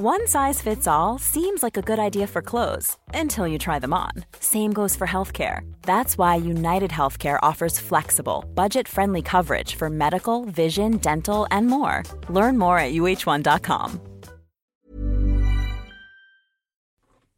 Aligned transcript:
One 0.00 0.26
size 0.26 0.60
fits 0.60 0.88
all 0.88 1.20
seems 1.20 1.62
like 1.62 1.76
a 1.76 1.82
good 1.82 2.00
idea 2.00 2.26
for 2.26 2.42
clothes 2.42 2.96
until 3.14 3.46
you 3.46 3.58
try 3.58 3.78
them 3.78 3.92
on. 3.92 4.24
Same 4.40 4.72
goes 4.72 4.96
for 4.96 5.06
healthcare. 5.06 5.60
That's 5.82 6.18
why 6.18 6.34
United 6.34 6.90
Healthcare 6.90 7.38
offers 7.42 7.78
flexible, 7.78 8.44
budget 8.56 8.88
friendly 8.88 9.22
coverage 9.22 9.76
for 9.76 9.88
medical, 9.88 10.46
vision, 10.46 10.96
dental, 10.98 11.46
and 11.52 11.68
more. 11.68 12.02
Learn 12.28 12.58
more 12.58 12.76
at 12.78 12.92
uh1.com. 12.92 14.00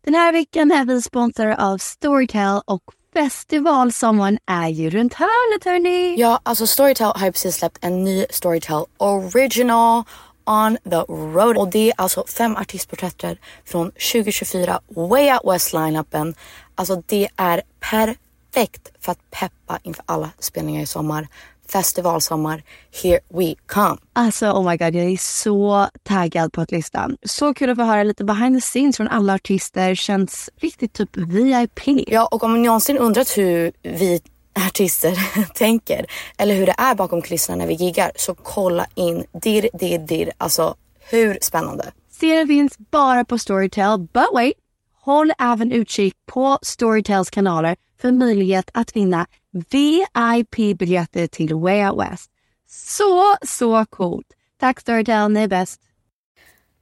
Den 0.04 0.14
här 0.14 0.32
veckan 0.32 0.72
är 0.72 0.84
vi 0.84 1.02
sponsrade 1.02 1.56
av 1.56 1.78
Storytel 1.78 2.60
och 2.64 2.82
festivalsommaren 3.14 4.38
är 4.46 4.68
ju 4.68 4.90
runt 4.90 5.14
hörnet 5.14 5.64
hörni. 5.64 6.20
Ja, 6.20 6.40
alltså 6.42 6.66
Storytel 6.66 7.12
har 7.14 7.26
ju 7.26 7.32
precis 7.32 7.56
släppt 7.56 7.78
en 7.84 8.04
ny 8.04 8.26
Storytel 8.30 8.84
Original 8.98 10.04
on 10.46 10.78
the 10.90 11.04
road. 11.08 11.56
Och 11.56 11.70
det 11.70 11.88
är 11.90 11.94
alltså 11.96 12.24
fem 12.26 12.56
artistporträtter 12.56 13.38
från 13.64 13.90
2024 13.90 14.80
Way 14.88 15.32
Out 15.32 15.54
West 15.54 15.72
line-upen. 15.72 16.34
Alltså 16.74 17.02
det 17.06 17.28
är 17.36 17.62
perfekt 17.80 18.92
för 19.00 19.12
att 19.12 19.30
peppa 19.30 19.78
inför 19.82 20.04
alla 20.06 20.30
spelningar 20.38 20.82
i 20.82 20.86
sommar. 20.86 21.28
Festivalsommar, 21.68 22.62
here 23.02 23.18
we 23.28 23.54
come. 23.66 23.96
Alltså 24.12 24.46
oh 24.46 24.70
my 24.70 24.76
god, 24.76 24.94
jag 24.94 25.04
är 25.04 25.16
så 25.16 25.88
taggad 26.02 26.52
på 26.52 26.60
att 26.60 26.72
lyssna. 26.72 27.10
Så 27.22 27.54
kul 27.54 27.70
att 27.70 27.76
få 27.76 27.82
höra 27.82 28.02
lite 28.02 28.24
behind 28.24 28.56
the 28.56 28.60
scenes 28.60 28.96
från 28.96 29.08
alla 29.08 29.34
artister. 29.34 29.94
Känns 29.94 30.50
riktigt 30.56 30.92
typ 30.92 31.16
VIP. 31.16 31.80
Ja, 32.06 32.28
och 32.30 32.44
om 32.44 32.54
ni 32.54 32.66
någonsin 32.66 32.98
undrat 32.98 33.38
hur 33.38 33.72
vi 33.82 34.20
artister 34.56 35.18
tänker 35.54 36.06
eller 36.38 36.54
hur 36.54 36.66
det 36.66 36.74
är 36.78 36.94
bakom 36.94 37.22
kulisserna 37.22 37.56
när 37.56 37.66
vi 37.66 37.74
giggar 37.74 38.12
så 38.16 38.34
kolla 38.34 38.86
in 38.94 39.24
Dirr 39.42 39.68
Dirr 39.72 39.98
Dirr. 39.98 40.32
Alltså 40.38 40.76
hur 41.10 41.38
spännande? 41.40 41.92
Serien 42.10 42.46
finns 42.46 42.78
bara 42.78 43.24
på 43.24 43.38
Storytel, 43.38 43.98
but 43.98 44.28
wait! 44.32 44.54
Håll 45.00 45.32
även 45.38 45.72
utkik 45.72 46.14
på 46.26 46.58
Storytels 46.62 47.30
kanaler 47.30 47.76
för 48.00 48.12
möjlighet 48.12 48.70
att 48.74 48.96
vinna 48.96 49.26
VIP-biljetter 49.50 51.26
till 51.26 51.54
Way 51.54 51.88
Out 51.88 52.00
West. 52.00 52.30
Så, 52.68 53.36
så 53.42 53.84
coolt! 53.90 54.26
Tack 54.60 54.80
Storytel, 54.80 55.32
ni 55.32 55.42
är 55.42 55.48
bäst! 55.48 55.80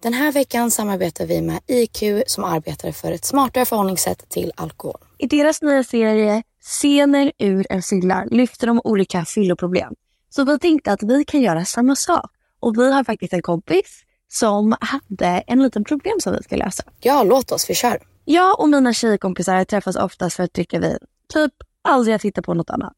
Den 0.02 0.12
här 0.12 0.32
veckan 0.32 0.70
samarbetar 0.70 1.26
vi 1.26 1.40
med 1.40 1.60
IQ 1.66 2.22
som 2.26 2.44
arbetar 2.44 2.92
för 2.92 3.12
ett 3.12 3.24
smartare 3.24 3.64
förhållningssätt 3.64 4.28
till 4.28 4.52
alkohol. 4.56 5.00
I 5.18 5.26
deras 5.26 5.62
nya 5.62 5.84
serie 5.84 6.42
Scener 6.64 7.32
ur 7.38 7.66
en 7.70 7.82
fylla 7.82 8.24
lyfter 8.30 8.66
de 8.66 8.80
olika 8.84 9.24
fylloproblem. 9.24 9.94
Så 10.28 10.44
vi 10.44 10.58
tänkte 10.58 10.92
att 10.92 11.02
vi 11.02 11.24
kan 11.24 11.42
göra 11.42 11.64
samma 11.64 11.96
sak. 11.96 12.30
Och 12.60 12.78
vi 12.78 12.92
har 12.92 13.04
faktiskt 13.04 13.32
en 13.32 13.42
kompis 13.42 14.02
som 14.28 14.76
hade 14.80 15.26
en 15.26 15.62
liten 15.62 15.84
problem 15.84 16.20
som 16.20 16.32
vi 16.32 16.42
ska 16.42 16.56
lösa. 16.56 16.82
Ja, 17.00 17.22
låt 17.22 17.52
oss, 17.52 17.70
vi 17.70 17.74
kör. 17.74 17.98
Jag 18.24 18.60
och 18.60 18.68
mina 18.68 18.92
tjejkompisar 18.92 19.64
träffas 19.64 19.96
oftast 19.96 20.36
för 20.36 20.42
att 20.42 20.54
dricka 20.54 20.78
vin. 20.78 20.98
Typ 21.32 21.52
aldrig 21.82 22.14
att 22.14 22.22
titta 22.22 22.42
på 22.42 22.54
något 22.54 22.70
annat. 22.70 22.96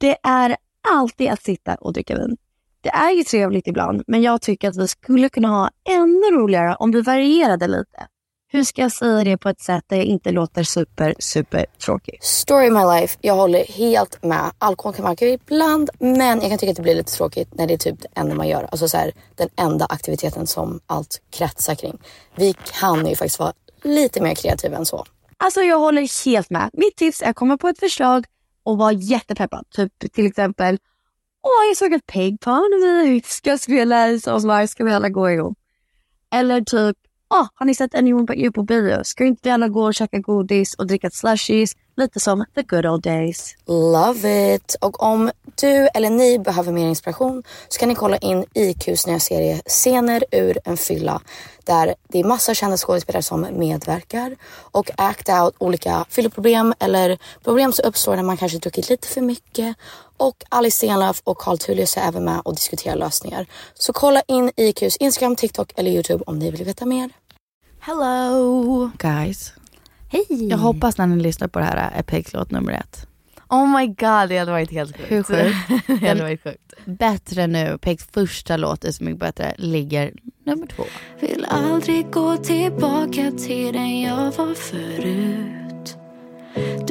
Det 0.00 0.16
är 0.22 0.56
alltid 0.88 1.30
att 1.30 1.42
sitta 1.42 1.74
och 1.74 1.92
dricka 1.92 2.18
vin. 2.18 2.36
Det 2.80 2.90
är 2.90 3.10
ju 3.10 3.24
trevligt 3.24 3.66
ibland, 3.66 4.02
men 4.06 4.22
jag 4.22 4.42
tycker 4.42 4.68
att 4.68 4.76
vi 4.76 4.88
skulle 4.88 5.28
kunna 5.28 5.48
ha 5.48 5.70
ännu 5.88 6.36
roligare 6.36 6.74
om 6.74 6.90
vi 6.90 7.00
varierade 7.00 7.68
lite. 7.68 8.06
Hur 8.54 8.64
ska 8.64 8.82
jag 8.82 8.92
säga 8.92 9.24
det 9.24 9.36
på 9.36 9.48
ett 9.48 9.60
sätt 9.60 9.84
där 9.86 9.96
jag 9.96 10.06
inte 10.06 10.30
låter 10.30 10.62
super, 10.62 11.14
super 11.18 11.66
tråkig? 11.84 12.18
Story 12.22 12.70
of 12.70 12.72
my 12.72 13.00
life. 13.00 13.18
Jag 13.20 13.34
håller 13.34 13.64
helt 13.64 14.22
med. 14.22 14.52
Alkohol 14.58 14.94
kan 14.94 15.04
vara 15.04 15.16
ibland, 15.20 15.90
men 15.98 16.40
jag 16.40 16.48
kan 16.48 16.58
tycka 16.58 16.70
att 16.70 16.76
det 16.76 16.82
blir 16.82 16.94
lite 16.94 17.12
tråkigt 17.12 17.54
när 17.54 17.66
det 17.66 17.74
är 17.74 17.78
typ 17.78 18.00
det 18.00 18.08
enda 18.14 18.34
man 18.34 18.48
gör. 18.48 18.68
Alltså 18.70 18.88
så 18.88 18.96
här, 18.96 19.12
den 19.34 19.48
enda 19.56 19.86
aktiviteten 19.86 20.46
som 20.46 20.80
allt 20.86 21.20
kretsar 21.30 21.74
kring. 21.74 21.98
Vi 22.36 22.54
kan 22.80 23.06
ju 23.06 23.16
faktiskt 23.16 23.38
vara 23.38 23.52
lite 23.82 24.22
mer 24.22 24.34
kreativa 24.34 24.76
än 24.76 24.86
så. 24.86 25.04
Alltså 25.36 25.60
jag 25.60 25.78
håller 25.78 26.24
helt 26.24 26.50
med. 26.50 26.70
Mitt 26.72 26.96
tips 26.96 27.22
är 27.22 27.30
att 27.30 27.36
komma 27.36 27.58
på 27.58 27.68
ett 27.68 27.78
förslag 27.78 28.24
och 28.62 28.78
vara 28.78 28.92
jättepeppad. 28.92 29.64
Typ 29.70 30.12
till 30.12 30.26
exempel, 30.26 30.78
åh 31.42 31.68
jag 31.68 31.76
såg 31.76 31.92
ett 31.92 32.06
Pegpon 32.06 32.70
vi 33.04 33.22
ska 33.24 33.58
spela 33.58 34.08
i 34.08 34.12
Live, 34.12 34.68
ska 34.68 34.84
vi 34.84 34.92
alla 34.92 35.08
gå 35.08 35.30
ihop? 35.30 35.58
Eller 36.34 36.60
typ, 36.60 36.96
oh, 37.40 37.46
har 37.54 37.66
ni 37.66 37.74
sett 37.74 37.94
Anyone 37.94 38.24
But 38.24 38.36
You 38.36 38.52
på 38.52 38.62
bio? 38.62 39.04
Ska 39.04 39.24
inte 39.24 39.40
vi 39.42 39.50
alla 39.50 39.68
gå 39.68 39.84
och 39.84 39.94
käka 39.94 40.18
godis 40.18 40.74
och 40.74 40.86
dricka 40.86 41.10
slushies? 41.10 41.72
Lite 41.96 42.20
som 42.20 42.44
the 42.54 42.62
good 42.62 42.86
old 42.86 43.02
days. 43.02 43.56
Love 43.66 44.54
it! 44.54 44.76
Och 44.80 45.02
om 45.02 45.30
du 45.60 45.88
eller 45.94 46.10
ni 46.10 46.38
behöver 46.38 46.72
mer 46.72 46.86
inspiration 46.86 47.42
så 47.68 47.78
kan 47.78 47.88
ni 47.88 47.94
kolla 47.94 48.16
in 48.16 48.44
IQs 48.54 49.06
nya 49.06 49.20
serie 49.20 49.62
Scener 49.66 50.24
ur 50.30 50.58
en 50.64 50.76
fylla. 50.76 51.20
Där 51.64 51.94
det 52.08 52.20
är 52.20 52.24
massa 52.24 52.54
kända 52.54 52.76
skådespelare 52.76 53.22
som 53.22 53.46
medverkar 53.52 54.36
och 54.54 54.90
act 54.96 55.28
out 55.28 55.54
olika 55.58 56.04
fylleproblem 56.08 56.74
eller 56.78 57.18
problem 57.44 57.72
som 57.72 57.84
uppstår 57.88 58.16
när 58.16 58.22
man 58.22 58.36
kanske 58.36 58.58
druckit 58.58 58.88
lite 58.88 59.08
för 59.08 59.20
mycket. 59.20 59.76
Och 60.16 60.44
Alice 60.48 60.76
Stenlöf 60.76 61.20
och 61.24 61.38
Carl 61.38 61.58
Tullius 61.58 61.96
är 61.96 62.00
även 62.08 62.24
med 62.24 62.40
och 62.44 62.54
diskuterar 62.54 62.96
lösningar. 62.96 63.46
Så 63.74 63.92
kolla 63.92 64.22
in 64.28 64.50
IQs 64.56 64.96
Instagram, 64.96 65.36
TikTok 65.36 65.72
eller 65.76 65.90
YouTube 65.90 66.24
om 66.26 66.38
ni 66.38 66.50
vill 66.50 66.64
veta 66.64 66.86
mer. 66.86 67.10
Hello 67.84 68.90
guys. 68.98 69.52
Hej! 70.08 70.48
Jag 70.48 70.58
hoppas 70.58 70.98
när 70.98 71.06
ni 71.06 71.22
lyssnar 71.22 71.48
på 71.48 71.58
det 71.58 71.64
här 71.64 71.90
är 71.94 72.02
Pegs 72.02 72.32
låt 72.32 72.50
nummer 72.50 72.72
ett. 72.72 73.06
Oh 73.48 73.78
my 73.78 73.86
god, 73.86 74.28
det 74.28 74.38
hade 74.38 74.50
varit 74.50 74.70
helt 74.70 74.96
sjukt. 74.96 75.10
Hur 75.10 75.22
sjukt? 75.22 75.56
det 76.00 76.08
hade 76.08 76.22
varit 76.22 76.42
sjukt. 76.42 76.72
Bättre 76.84 77.46
nu, 77.46 77.78
Pegs 77.78 78.06
första 78.12 78.56
låt 78.56 78.84
är 78.84 78.92
så 78.92 79.04
mycket 79.04 79.20
bättre, 79.20 79.54
ligger 79.58 80.12
nummer 80.44 80.66
två. 80.66 80.84
Vill 81.20 81.46
aldrig 81.48 82.10
gå 82.10 82.36
tillbaka 82.36 83.30
till 83.30 83.72
den 83.72 84.00
jag 84.00 84.32
var 84.32 84.54
förut 84.54 85.96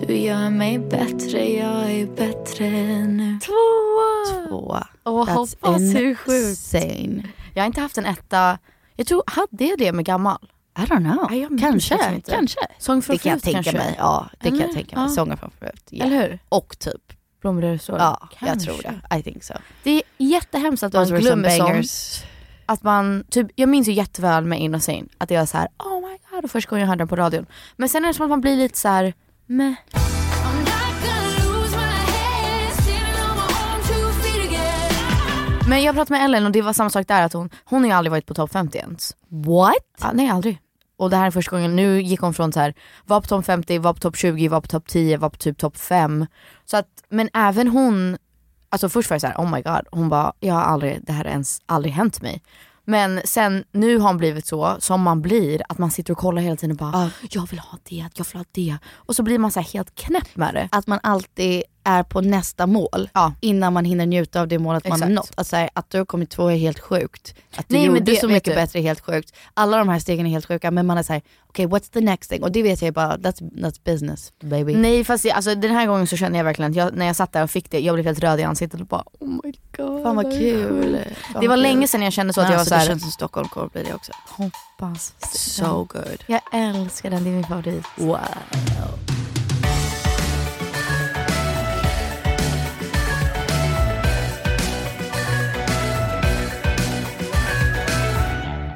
Du 0.08 0.18
gör 0.18 0.50
mig 0.50 0.80
bättre, 0.80 1.50
jag 1.50 1.92
är 1.92 2.06
bättre 2.06 2.70
nu 3.06 3.40
Tvåa! 3.40 4.48
Tvåa. 4.48 4.88
That's 5.04 5.36
hoppas 5.36 5.82
hur 5.82 6.16
sjukt. 6.16 6.50
insane. 6.50 7.24
Jag 7.54 7.62
har 7.62 7.68
inte 7.68 7.82
haft 7.82 7.98
en 7.98 8.06
etta. 8.06 8.58
Jag 8.96 9.08
tror, 9.08 9.24
hade 9.28 9.66
jag 9.66 9.80
det 9.80 9.92
med 9.92 10.06
gammal? 10.06 10.48
I 10.78 10.82
don't 10.82 11.14
know. 11.14 11.34
Jag 11.34 11.52
minns 11.52 11.90
kanske, 11.90 12.22
kanske. 12.28 12.60
Sång 12.78 13.02
från 13.02 13.16
Det 13.16 13.24
kan 13.24 13.32
jag 13.32 13.42
förut 13.42 13.54
tänka 13.56 13.72
kanske? 13.72 13.78
mig. 13.90 13.96
Ja, 13.98 14.30
det 14.40 14.50
kan 14.50 14.58
jag 14.58 14.64
Eller? 14.64 14.74
tänka 14.74 14.96
mig. 14.96 15.06
Ja. 15.06 15.10
Sånger 15.16 15.36
från 15.36 15.52
förut. 15.60 15.88
ja. 15.90 16.06
Eller 16.06 16.22
hur? 16.22 16.40
Och 16.50 16.80
typ. 16.80 17.14
Blommor 17.42 17.64
och 17.64 17.82
så. 17.82 17.92
Ja, 17.92 18.18
jag 18.40 18.50
Kanske. 18.50 18.72
tror 18.72 18.82
det. 19.10 19.18
I 19.20 19.24
think 19.24 19.44
so. 19.44 19.54
Det 19.84 19.92
är 19.92 20.02
jättehemskt 20.18 20.84
att 20.84 20.94
man 20.94 21.06
Those 21.08 21.18
glömmer 21.20 21.50
sånt. 21.50 22.26
Att 22.66 22.84
man, 22.84 23.24
typ, 23.30 23.48
jag 23.56 23.70
minns 23.70 23.88
ju 23.88 23.92
jätteväl 23.94 24.46
med 24.46 24.60
Innocent 24.62 25.12
att 25.18 25.32
jag 25.32 25.40
var 25.40 25.46
så 25.46 25.58
här: 25.58 25.68
oh 25.80 26.10
my 26.10 26.18
god, 26.32 26.44
och 26.46 26.52
första 26.52 26.70
gången 26.70 26.82
jag 26.82 26.88
hörde 26.88 26.98
den 27.02 27.08
på 27.08 27.16
radion. 27.16 27.46
Men 27.76 27.90
sen 27.90 28.04
är 28.04 28.08
det 28.08 28.14
som 28.14 28.24
att 28.26 28.30
man 28.30 28.42
blir 28.42 28.58
lite 28.58 28.78
så 28.78 28.88
här, 28.88 29.14
meh. 29.46 29.74
Men 35.72 35.84
jag 35.84 35.96
pratade 35.96 36.20
med 36.20 36.26
Ellen 36.26 36.46
och 36.46 36.52
det 36.52 36.62
var 36.62 36.74
samma 36.74 36.90
sak 36.90 37.08
där 37.08 37.24
att 37.24 37.34
hon, 37.34 37.50
hon 37.66 37.82
har 37.82 37.88
ju 37.88 37.94
aldrig 37.94 38.12
varit 38.12 38.26
på 38.26 38.34
topp 38.34 38.52
50 38.52 38.78
ens. 38.78 39.16
What? 39.30 39.76
Ja, 40.02 40.12
nej 40.14 40.30
aldrig. 40.30 40.60
Och 40.98 41.10
det 41.10 41.18
här 41.18 41.28
är 41.28 41.32
första 41.32 41.52
gången, 41.52 41.76
nu 41.76 42.02
gick 42.02 42.20
hon 42.20 42.34
från 42.34 42.54
så 42.54 42.60
här, 42.60 42.74
var 43.06 43.22
på 43.22 43.28
topp 43.28 43.46
50, 43.46 43.78
var 43.78 43.94
på 43.94 44.00
topp 44.00 44.18
20, 44.18 44.48
var 44.48 44.62
på 44.62 44.68
topp 44.68 44.88
10, 44.88 45.18
var 45.18 45.30
på 45.30 45.38
typ 45.38 45.58
topp 45.58 45.78
5. 45.78 46.26
Så 46.66 46.78
att, 46.78 46.88
men 47.10 47.30
även 47.34 47.68
hon, 47.68 48.18
alltså 48.70 48.90
först 48.90 49.10
var 49.10 49.16
det 49.16 49.20
så 49.20 49.28
här, 49.28 49.36
oh 49.36 49.52
my 49.52 49.62
god, 49.62 49.88
hon 49.92 50.10
bara, 50.10 50.34
jag 50.40 50.54
har 50.54 50.62
aldrig, 50.62 51.00
det 51.06 51.12
här 51.12 51.24
har 51.24 51.32
ens 51.32 51.62
aldrig 51.66 51.94
hänt 51.94 52.22
mig. 52.22 52.44
Men 52.86 53.22
sen 53.26 53.64
nu 53.72 53.98
har 53.98 54.08
han 54.08 54.18
blivit 54.18 54.46
så 54.46 54.76
som 54.80 55.02
man 55.02 55.22
blir, 55.22 55.62
att 55.70 55.78
man 55.78 55.92
sitter 55.92 56.12
och 56.12 56.20
kollar 56.20 56.42
hela 56.42 56.56
tiden 56.56 56.72
och 56.72 56.78
bara 56.78 57.12
jag 57.30 57.50
vill 57.50 57.60
ha 57.60 57.78
det, 57.84 57.96
jag 58.16 58.26
vill 58.26 58.38
ha 58.38 58.46
det. 58.52 58.78
Och 58.94 59.16
så 59.16 59.24
blir 59.24 59.40
man 59.40 59.52
så 59.52 59.60
helt 59.60 59.96
knäpp 59.96 60.36
med 60.36 60.54
det. 60.54 60.70
Att 60.72 60.88
man 60.88 61.00
alltid 61.04 61.64
är 61.84 62.04
på 62.04 62.22
nästa 62.22 62.68
mål 62.68 63.10
Ja. 63.14 63.34
innan 63.40 63.74
man 63.74 63.86
hinner 63.86 64.06
njuta 64.06 64.42
av 64.42 64.48
det 64.48 64.60
målet 64.60 64.88
man 64.88 65.02
har 65.02 65.10
Exakt. 65.10 65.16
nått. 65.30 65.40
Att, 65.40 65.48
så 65.48 65.56
här, 65.56 65.70
att 65.74 65.90
du 65.90 65.98
har 65.98 66.06
kommit 66.06 66.30
två 66.30 66.52
är 66.52 66.56
helt 66.58 66.80
sjukt. 66.80 67.36
Att 67.56 67.70
du 67.70 67.76
Nej, 67.76 67.86
gjorde 67.86 68.00
det- 68.00 68.20
så 68.20 68.28
mycket 68.28 68.44
du- 68.54 68.56
bättre 68.56 68.80
är 68.80 68.84
helt 68.84 69.02
sjukt. 69.02 69.34
Alla 69.54 69.78
de 69.78 69.90
här 69.90 70.00
stegen 70.00 70.26
är 70.26 70.30
helt 70.30 70.46
sjuka 70.46 70.72
men 70.72 70.86
man 70.86 70.98
är 70.98 71.04
såhär, 71.04 71.22
okej 71.48 71.66
what's 71.68 71.94
the 71.94 72.02
next 72.02 72.30
thing? 72.30 72.44
Och 72.44 72.52
det 72.52 72.64
vet 72.64 72.82
jag 72.82 72.94
bara, 72.94 73.18
that's, 73.18 73.52
that's 73.52 73.80
business 73.86 74.34
baby. 74.44 74.76
Nej 74.76 75.04
fast 75.04 75.24
det, 75.24 75.32
alltså, 75.32 75.56
den 75.56 75.72
här 75.72 75.86
gången 75.88 76.08
så 76.08 76.18
kände 76.18 76.38
jag 76.38 76.46
verkligen 76.46 76.72
att 76.72 76.78
jag, 76.78 76.96
när 76.98 77.06
jag 77.06 77.16
satt 77.16 77.34
där 77.34 77.44
och 77.44 77.52
fick 77.52 77.72
det, 77.72 77.80
jag 77.80 77.94
blev 77.96 78.06
helt 78.06 78.20
röd 78.20 78.40
i 78.40 78.44
ansiktet 78.44 78.82
och 78.82 78.88
bara 78.88 79.04
oh 79.20 79.28
my 79.44 79.54
god. 79.78 80.04
Fan 80.04 80.16
vad 80.16 80.32
kul. 80.32 80.98
Fan 81.34 81.42
Det 81.42 81.48
var 81.48 81.56
vad 81.56 81.60
länge 81.60 81.82
kul. 81.82 81.88
sedan 81.88 82.02
jag 82.02 82.14
kände 82.14 82.34
så 82.34 82.42
att 82.42 82.46
jag 82.48 82.52
var 82.54 82.60
alltså, 82.60 82.70
såhär, 82.70 82.82
Det 82.86 82.88
känns 82.88 83.02
som 83.02 83.12
Stockholm 83.12 83.48
kommer 83.48 83.68
bli 83.68 83.84
det 83.84 83.94
också. 83.94 84.12
hoppas. 84.28 85.14
So 85.34 85.84
good. 85.84 86.24
Jag 86.28 86.42
älskar 86.54 87.10
den, 87.10 87.24
det 87.24 87.30
är 87.30 87.34
min 87.34 87.44
favorit. 87.44 87.86
Wow. 87.98 88.18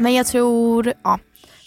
Men 0.05 0.13
jag 0.13 0.27
tror, 0.27 0.93
ja, 1.03 1.19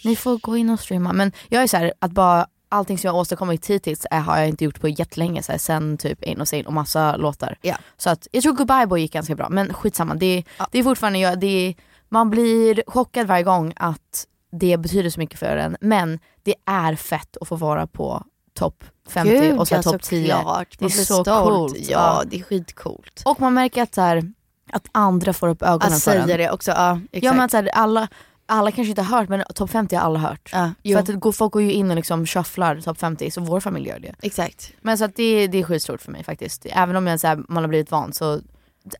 ni 0.03 0.15
får 0.15 0.37
gå 0.37 0.57
in 0.57 0.69
och 0.69 0.79
streama. 0.79 1.13
Men 1.13 1.31
jag 1.49 1.63
är 1.63 1.67
så 1.67 1.77
här, 1.77 1.93
att 1.99 2.11
bara 2.11 2.47
allting 2.69 2.97
som 2.97 3.07
jag 3.07 3.13
har 3.13 3.19
åstadkommit 3.19 3.65
hittills 3.65 4.05
är, 4.11 4.19
har 4.19 4.37
jag 4.37 4.49
inte 4.49 4.65
gjort 4.65 4.81
på 4.81 4.87
jättelänge. 4.87 5.43
Så 5.43 5.51
här, 5.51 5.59
sen 5.59 5.97
typ 5.97 6.23
Innocent 6.23 6.67
och 6.67 6.73
massa 6.73 7.17
låtar. 7.17 7.57
Ja. 7.61 7.75
Så 7.97 8.09
att 8.09 8.27
jag 8.31 8.43
tror 8.43 8.53
Goodbye 8.53 8.87
Boy 8.87 9.01
gick 9.01 9.13
ganska 9.13 9.35
bra. 9.35 9.49
Men 9.49 9.73
skitsamma, 9.73 10.15
det, 10.15 10.43
det 10.71 10.79
är 10.79 10.83
fortfarande, 10.83 11.19
jag, 11.19 11.39
det 11.39 11.75
man 12.09 12.29
blir 12.29 12.83
chockad 12.87 13.27
varje 13.27 13.43
gång 13.43 13.73
att 13.75 14.27
det 14.51 14.77
betyder 14.77 15.09
så 15.09 15.19
mycket 15.19 15.39
för 15.39 15.57
en. 15.57 15.77
Men 15.81 16.19
det 16.43 16.55
är 16.65 16.95
fett 16.95 17.37
att 17.41 17.47
få 17.47 17.55
vara 17.55 17.87
på 17.87 18.23
topp 18.53 18.83
50 19.09 19.31
Gud, 19.31 19.59
och 19.59 19.67
så 19.67 19.75
här 19.75 19.83
ja, 19.85 19.91
topp 19.91 20.01
10. 20.03 20.35
såklart. 20.35 20.79
Det 20.79 20.85
är 20.85 20.89
så 20.89 21.03
stolt. 21.03 21.27
coolt. 21.27 21.89
Ja, 21.89 22.23
det 22.25 22.39
är 22.39 22.43
skitcoolt. 22.43 23.21
Och 23.25 23.41
man 23.41 23.53
märker 23.53 23.83
att, 23.83 23.95
så 23.95 24.01
här, 24.01 24.33
att 24.71 24.85
andra 24.91 25.33
får 25.33 25.47
upp 25.47 25.61
ögonen 25.61 25.93
Att 25.93 26.03
för 26.03 26.15
en. 26.15 26.23
säga 26.25 26.37
det 26.37 26.51
också, 26.51 26.71
ja 26.71 26.99
exakt. 27.11 27.23
Ja 27.23 27.33
men 27.33 27.41
att 27.41 27.51
så 27.51 27.57
här, 27.57 27.69
alla, 27.73 28.07
alla 28.49 28.71
kanske 28.71 28.89
inte 28.89 29.01
har 29.01 29.17
hört 29.19 29.29
men 29.29 29.43
topp 29.55 29.69
50 29.69 29.95
har 29.95 30.03
alla 30.03 30.19
hört. 30.19 30.49
Ja, 30.53 30.71
jo. 30.83 30.95
För 30.95 30.99
att 30.99 31.05
det 31.05 31.13
går, 31.13 31.31
folk 31.31 31.53
går 31.53 31.61
ju 31.61 31.71
in 31.71 31.89
och 31.89 31.95
liksom 31.95 32.25
shufflar 32.25 32.81
topp 32.81 32.99
50 32.99 33.31
så 33.31 33.41
vår 33.41 33.59
familj 33.59 33.87
gör 33.87 33.99
det. 33.99 34.15
Exakt. 34.21 34.71
Men 34.81 34.97
så 34.97 35.05
att 35.05 35.15
det, 35.15 35.47
det 35.47 35.57
är 35.59 35.63
skitstort 35.63 36.01
för 36.01 36.11
mig 36.11 36.23
faktiskt. 36.23 36.65
Även 36.69 36.95
om 36.95 37.07
jag, 37.07 37.19
så 37.19 37.27
här, 37.27 37.43
man 37.47 37.63
har 37.63 37.67
blivit 37.67 37.91
van 37.91 38.13
så 38.13 38.41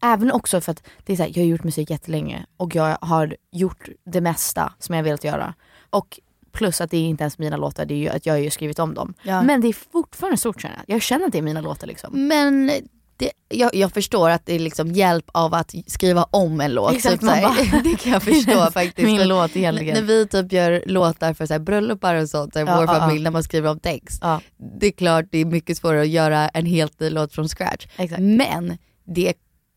Även 0.02 0.32
också 0.32 0.62
för 0.62 0.72
att 0.72 0.84
det 1.06 1.14
är 1.14 1.18
så 1.18 1.24
här, 1.24 1.32
jag 1.36 1.44
har 1.44 1.48
gjort 1.48 1.64
musik 1.64 1.90
jättelänge 1.90 2.46
och 2.58 2.76
jag 2.76 2.98
har 3.02 3.36
gjort 3.52 3.90
det 4.06 4.22
mesta 4.22 4.74
som 4.80 4.96
jag 4.96 5.04
velat 5.04 5.24
göra. 5.24 5.54
Och 5.90 6.20
plus 6.52 6.82
att 6.82 6.92
det 6.92 6.98
är 6.98 7.04
inte 7.04 7.24
ens 7.24 7.38
mina 7.38 7.58
låtar, 7.58 7.86
det 7.86 7.94
är 7.94 7.98
ju 7.98 8.10
att 8.10 8.26
jag 8.26 8.34
har 8.34 8.40
ju 8.40 8.50
skrivit 8.50 8.80
om 8.80 8.94
dem. 8.94 9.14
Ja. 9.22 9.42
Men 9.42 9.62
det 9.62 9.68
är 9.68 9.74
fortfarande 9.92 10.38
stort 10.38 10.62
känner 10.62 10.76
jag. 10.76 10.96
Jag 10.96 11.02
känner 11.02 11.26
att 11.26 11.32
det 11.32 11.38
är 11.38 11.42
mina 11.42 11.62
låtar 11.62 11.88
liksom. 11.88 12.28
Men 12.28 12.72
det, 13.20 13.32
jag, 13.50 13.76
jag 13.76 13.92
förstår 13.94 14.30
att 14.30 14.46
det 14.46 14.54
är 14.56 14.60
liksom 14.60 14.92
hjälp 14.92 15.26
av 15.32 15.54
att 15.54 15.74
skriva 15.88 16.24
om 16.32 16.62
en 16.62 16.74
låt. 16.74 16.94
Exakt, 16.96 17.14
typ, 17.14 17.22
man 17.22 17.36
så 17.36 17.42
här. 17.42 17.72
bara- 17.72 17.82
det 17.84 17.96
kan 18.00 18.12
jag 18.12 18.24
förstå 18.24 18.72
faktiskt. 18.72 19.06
Min 19.06 19.28
låt 19.28 19.56
egentligen. 19.56 19.96
När 19.96 20.02
vi 20.02 20.28
typ 20.28 20.52
gör 20.52 20.84
låtar 20.86 21.34
för 21.34 21.46
så 21.46 21.54
här, 21.54 21.60
bröllopar 21.60 22.16
och 22.16 22.30
sånt, 22.30 22.54
så 22.54 22.60
här, 22.60 22.66
Ja, 22.68 22.76
vår 22.78 22.86
ja, 22.86 23.00
familj, 23.00 23.20
ja. 23.20 23.24
när 23.24 23.32
man 23.32 23.44
skriver 23.44 23.70
om 23.70 23.80
text. 23.80 24.20
Ja. 24.22 24.42
Det 24.80 24.88
är 24.88 24.92
klart 24.92 25.26
det 25.32 25.38
är 25.38 25.46
mycket 25.46 25.78
svårare 25.78 26.02
att 26.02 26.08
göra 26.08 26.50
en 26.50 26.66
helt 26.66 27.00
ny 27.00 27.10
låt 27.10 27.34
från 27.34 27.48
scratch. 27.50 27.88
Exakt. 27.98 28.22
Men 28.22 28.78
det 29.16 29.28
är 29.28 29.34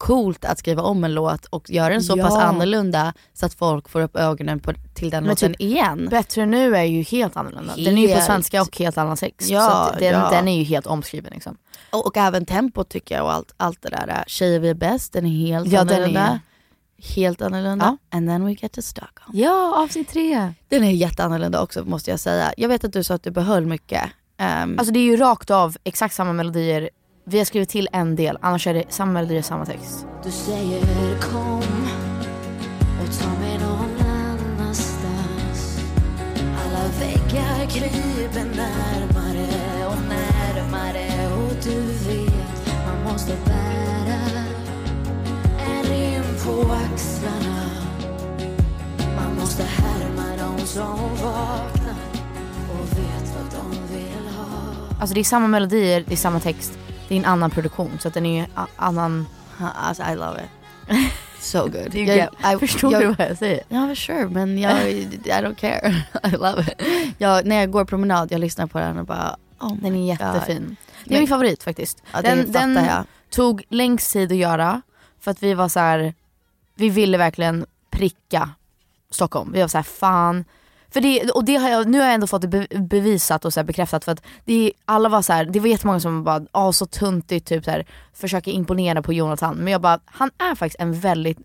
coolt 0.06 0.44
att 0.44 0.58
skriva 0.58 0.82
om 0.82 1.04
en 1.04 1.14
låt 1.14 1.44
och 1.46 1.70
göra 1.70 1.88
den 1.92 2.02
så 2.02 2.14
Ja. 2.18 2.24
pass 2.24 2.38
annorlunda 2.38 3.12
så 3.34 3.46
att 3.46 3.54
folk 3.54 3.88
får 3.88 4.00
upp 4.00 4.16
ögonen 4.16 4.60
på, 4.60 4.72
till 4.94 5.10
den 5.10 5.22
Men 5.22 5.30
låten 5.30 5.52
typ, 5.52 5.60
igen. 5.60 6.08
Bättre 6.10 6.46
nu 6.46 6.76
är 6.76 6.82
ju 6.82 7.02
helt 7.02 7.36
annorlunda. 7.36 7.74
Den 7.76 7.98
är 7.98 8.02
ju 8.02 8.08
på 8.08 8.14
Helt. 8.14 8.26
svenska 8.26 8.62
och 8.62 8.76
helt 8.78 8.98
annan 8.98 9.16
text. 9.16 9.50
Ja, 9.50 9.90
så 9.92 9.98
den, 10.00 10.12
ja. 10.12 10.30
den 10.30 10.48
är 10.48 10.58
ju 10.58 10.64
helt 10.64 10.86
omskriven 10.86 11.32
liksom. 11.34 11.56
Och, 11.92 12.06
och 12.06 12.16
även 12.16 12.46
tempot 12.46 12.88
tycker 12.88 13.14
jag 13.14 13.24
och 13.24 13.32
allt, 13.32 13.54
allt 13.56 13.82
det 13.82 13.88
där. 13.88 14.24
Tjejer 14.26 14.60
vi 14.60 14.68
är 14.68 14.74
bäst, 14.74 15.12
den 15.12 15.26
är 15.26 15.30
helt 15.46 15.68
Ja, 15.72 15.84
den 15.84 15.88
är- 15.88 15.94
annorlunda. 15.96 16.40
Helt 17.14 17.42
annorlunda. 17.42 17.96
And 18.10 18.28
then 18.28 18.44
we 18.44 18.52
get 18.52 18.72
to 18.72 18.82
Stockholm. 18.82 19.38
Ja, 19.38 19.82
avsnitt 19.84 20.08
tre. 20.08 20.52
Den 20.68 20.84
är 20.84 20.90
jätteannorlunda 20.90 21.62
också 21.62 21.84
måste 21.84 22.10
jag 22.10 22.20
säga. 22.20 22.52
Jag 22.56 22.68
vet 22.68 22.84
att 22.84 22.92
du 22.92 23.04
sa 23.04 23.14
att 23.14 23.22
du 23.22 23.30
behöll 23.30 23.66
mycket. 23.66 24.02
Ehm, 24.38 24.78
Alltså 24.78 24.92
det 24.94 25.00
är 25.00 25.04
ju 25.04 25.16
rakt 25.16 25.50
av 25.50 25.76
exakt 25.84 26.14
samma 26.14 26.32
melodier. 26.32 26.90
Vi 27.24 27.38
har 27.38 27.44
skrivit 27.44 27.68
till 27.68 27.88
en 27.92 28.16
del, 28.16 28.38
annars 28.40 28.66
är 28.66 28.74
det 28.74 28.84
samma 28.88 29.12
melodier, 29.12 29.42
samma 29.42 29.66
text. 29.66 30.06
Du 30.24 30.30
säger 30.30 30.80
kom 31.20 31.62
och 33.02 33.18
ta 33.20 33.28
mig 33.40 33.58
någon 33.58 34.06
annanstans 34.06 35.80
Alla 36.36 36.88
väggar 37.00 37.66
kryper 37.70 38.44
närmare 38.56 39.46
och 39.86 40.02
närmare 40.08 41.34
och 41.34 41.52
du 41.64 41.80
vet 41.80 42.74
man 42.86 43.12
måste 43.12 43.36
bära 43.44 44.20
en 45.66 45.84
rim 45.84 46.22
på 46.44 46.72
axlarna 46.72 47.70
Man 49.16 49.36
måste 49.40 49.62
härma 49.62 50.36
de 50.36 50.66
som 50.66 50.98
vaknar 51.22 51.94
och 52.72 52.98
vet 52.98 53.34
vad 53.36 53.60
de 53.62 53.94
vill 53.94 54.34
ha 54.36 54.74
Alltså 55.00 55.14
det 55.14 55.20
är 55.20 55.24
samma 55.24 55.48
melodier, 55.48 56.04
det 56.06 56.12
är 56.12 56.16
samma 56.16 56.40
text. 56.40 56.78
Det 57.12 57.16
är 57.16 57.20
en 57.20 57.24
annan 57.24 57.50
produktion 57.50 57.98
så 58.00 58.08
att 58.08 58.14
den 58.14 58.26
är 58.26 58.46
annan. 58.76 59.26
alltså 59.58 60.02
I 60.02 60.14
love 60.14 60.40
it. 60.44 61.12
So 61.40 61.62
good. 61.62 61.94
Är 61.94 62.28
jag, 62.42 62.60
förstår 62.60 63.00
du 63.00 63.06
vad 63.06 63.28
jag 63.30 63.38
säger? 63.38 63.62
Ja 63.68 63.94
sure 63.94 64.28
men 64.28 64.58
jag, 64.58 64.88
I 64.90 65.08
don't 65.24 65.54
care. 65.54 66.02
I 66.24 66.30
love 66.30 66.62
it. 66.62 66.82
Jag, 67.18 67.46
när 67.46 67.56
jag 67.56 67.70
går 67.70 67.84
promenad 67.84 68.32
jag 68.32 68.40
lyssnar 68.40 68.66
på 68.66 68.78
den 68.78 68.98
och 68.98 69.06
bara 69.06 69.36
oh 69.60 69.74
Den 69.76 69.96
är 69.96 70.06
jättefin. 70.06 70.64
God. 70.66 70.76
Det 71.04 71.10
är 71.10 71.12
Men- 71.12 71.18
min 71.18 71.28
favorit 71.28 71.62
faktiskt. 71.62 72.02
Ja, 72.12 72.22
den 72.22 72.52
den 72.52 72.74
jag. 72.74 73.04
tog 73.30 73.62
längst 73.68 74.12
tid 74.12 74.32
att 74.32 74.38
göra 74.38 74.82
för 75.20 75.30
att 75.30 75.42
vi 75.42 75.54
var 75.54 75.68
så 75.68 75.80
här. 75.80 76.14
vi 76.74 76.88
ville 76.88 77.18
verkligen 77.18 77.66
pricka 77.90 78.50
Stockholm. 79.10 79.52
Vi 79.52 79.60
var 79.60 79.68
så 79.68 79.78
här, 79.78 79.82
fan. 79.82 80.44
För 80.92 81.00
det, 81.00 81.30
och 81.30 81.44
det 81.44 81.56
har 81.56 81.68
jag, 81.68 81.88
nu 81.88 81.98
har 81.98 82.04
jag 82.04 82.14
ändå 82.14 82.26
fått 82.26 82.42
det 82.42 82.48
be- 82.48 82.66
bevisat 82.80 83.44
och 83.44 83.52
så 83.52 83.64
bekräftat 83.64 84.04
för 84.04 84.12
att 84.12 84.22
det, 84.44 84.72
alla 84.84 85.08
var 85.08 85.22
så 85.22 85.32
här, 85.32 85.44
det 85.44 85.60
var 85.60 85.66
jättemånga 85.68 86.00
som 86.00 86.24
bara, 86.24 86.42
ah 86.52 86.72
så 86.72 86.86
tuntigt 86.86 87.46
typ 87.48 87.64
så 87.64 87.70
här, 87.70 87.86
försöker 88.14 88.52
imponera 88.52 89.02
på 89.02 89.12
Jonathan. 89.12 89.56
Men 89.56 89.72
jag 89.72 89.80
bara, 89.80 90.00
han 90.04 90.30
är 90.38 90.54
faktiskt 90.54 90.80
en 90.80 91.00
väldigt 91.00 91.38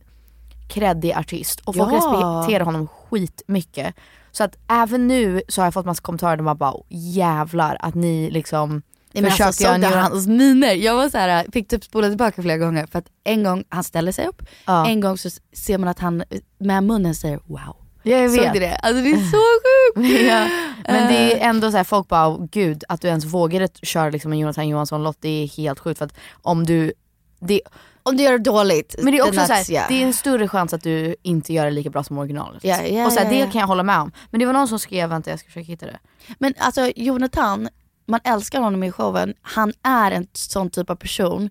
kreddig 0.69 1.11
artist 1.13 1.59
och 1.59 1.75
folk 1.75 1.91
Ja. 1.93 1.95
respekterar 1.97 2.65
honom 2.65 2.87
skitmycket. 2.87 3.95
Så 4.31 4.43
att 4.43 4.57
även 4.67 5.07
nu 5.07 5.41
så 5.47 5.61
har 5.61 5.65
jag 5.65 5.73
fått 5.73 5.85
massa 5.85 6.01
kommentarer 6.01 6.37
där 6.37 6.43
man 6.43 6.57
bara, 6.57 6.73
jävlar 6.89 7.77
att 7.79 7.95
ni 7.95 8.29
liksom 8.31 8.81
Nej, 9.11 9.21
men 9.21 9.31
försöker 9.31 9.47
alltså, 9.47 9.63
göra 9.63 9.75
en 9.75 9.81
du 9.81 9.87
Jonathan- 9.87 10.11
hans 10.11 10.27
miner? 10.27 10.73
Jag 10.73 10.95
var 10.95 11.09
så 11.09 11.17
här, 11.17 11.45
fick 11.53 11.67
typ 11.67 11.83
spola 11.83 12.07
tillbaka 12.09 12.41
flera 12.41 12.57
gånger 12.57 12.85
för 12.85 12.99
att 12.99 13.05
en 13.23 13.43
gång 13.43 13.63
han 13.69 13.83
ställer 13.83 14.11
sig 14.11 14.27
upp, 14.27 14.41
Ja. 14.65 14.87
en 14.87 14.99
gång 15.01 15.17
så 15.17 15.29
ser 15.53 15.77
man 15.77 15.89
att 15.89 15.99
han 15.99 16.23
med 16.59 16.83
munnen 16.83 17.15
säger 17.15 17.39
wow. 17.45 17.75
Jag 18.09 18.31
Såg 18.31 18.39
vet. 18.39 18.53
du 18.53 18.59
det? 18.59 18.75
Alltså 18.75 19.01
det 19.03 19.09
är 19.11 19.31
så 19.31 19.37
sjukt! 20.01 20.21
ja. 20.27 20.47
Men 20.87 21.07
det 21.13 21.33
Eh. 21.33 21.43
är 21.45 21.49
ändå 21.49 21.71
så 21.71 21.77
här, 21.77 21.83
folk 21.83 22.07
bara, 22.07 22.27
"Åh, 22.27 22.45
gud 22.51 22.83
att 22.89 23.01
du 23.01 23.07
ens 23.07 23.25
vågade 23.25 23.67
köra 23.81 24.09
liksom 24.09 24.31
en 24.33 24.39
Jonathan 24.39 24.67
Johansson-låt, 24.67 25.17
det 25.21 25.29
är 25.43 25.47
helt 25.47 25.79
sjukt 25.79 25.97
för 25.97 26.05
att 26.05 26.13
om 26.41 26.65
du, 26.65 26.93
det, 27.39 27.61
Om 28.03 28.17
du 28.17 28.23
gör 28.23 28.31
det 28.31 28.37
dåligt, 28.37 28.95
men 29.01 29.11
det 29.13 29.17
är 29.19 29.27
också 29.27 29.45
så 29.45 29.53
här, 29.53 29.71
yeah. 29.71 29.87
det 29.89 30.01
är 30.01 30.05
en 30.05 30.13
större 30.13 30.47
chans 30.47 30.73
att 30.73 30.83
du 30.83 31.15
inte 31.23 31.53
gör 31.53 31.65
det 31.65 31.71
lika 31.71 31.89
bra 31.89 32.03
som 32.03 32.17
originalet. 32.17 32.63
Ja, 32.63 32.81
ja, 32.81 33.05
och 33.05 33.11
så 33.13 33.19
här, 33.19 33.29
det 33.29 33.51
kan 33.51 33.61
jag 33.61 33.67
hålla 33.67 33.83
med 33.83 33.99
om. 33.99 34.11
Men 34.31 34.39
det 34.39 34.45
var 34.45 34.53
någon 34.53 34.67
som 34.67 34.79
skrev, 34.79 35.09
vänta 35.09 35.29
jag 35.29 35.39
ska 35.39 35.47
försöka 35.47 35.65
hitta 35.65 35.85
det. 35.85 35.99
Men 36.39 36.53
alltså 36.57 36.91
Jonathan, 36.95 37.69
man 38.05 38.19
älskar 38.23 38.59
honom 38.61 38.83
i 38.83 38.91
showen. 38.91 39.33
Han 39.41 39.73
är 39.83 40.11
en 40.11 40.27
sån 40.33 40.69
typ 40.69 40.89
av 40.89 40.95
person 40.95 41.49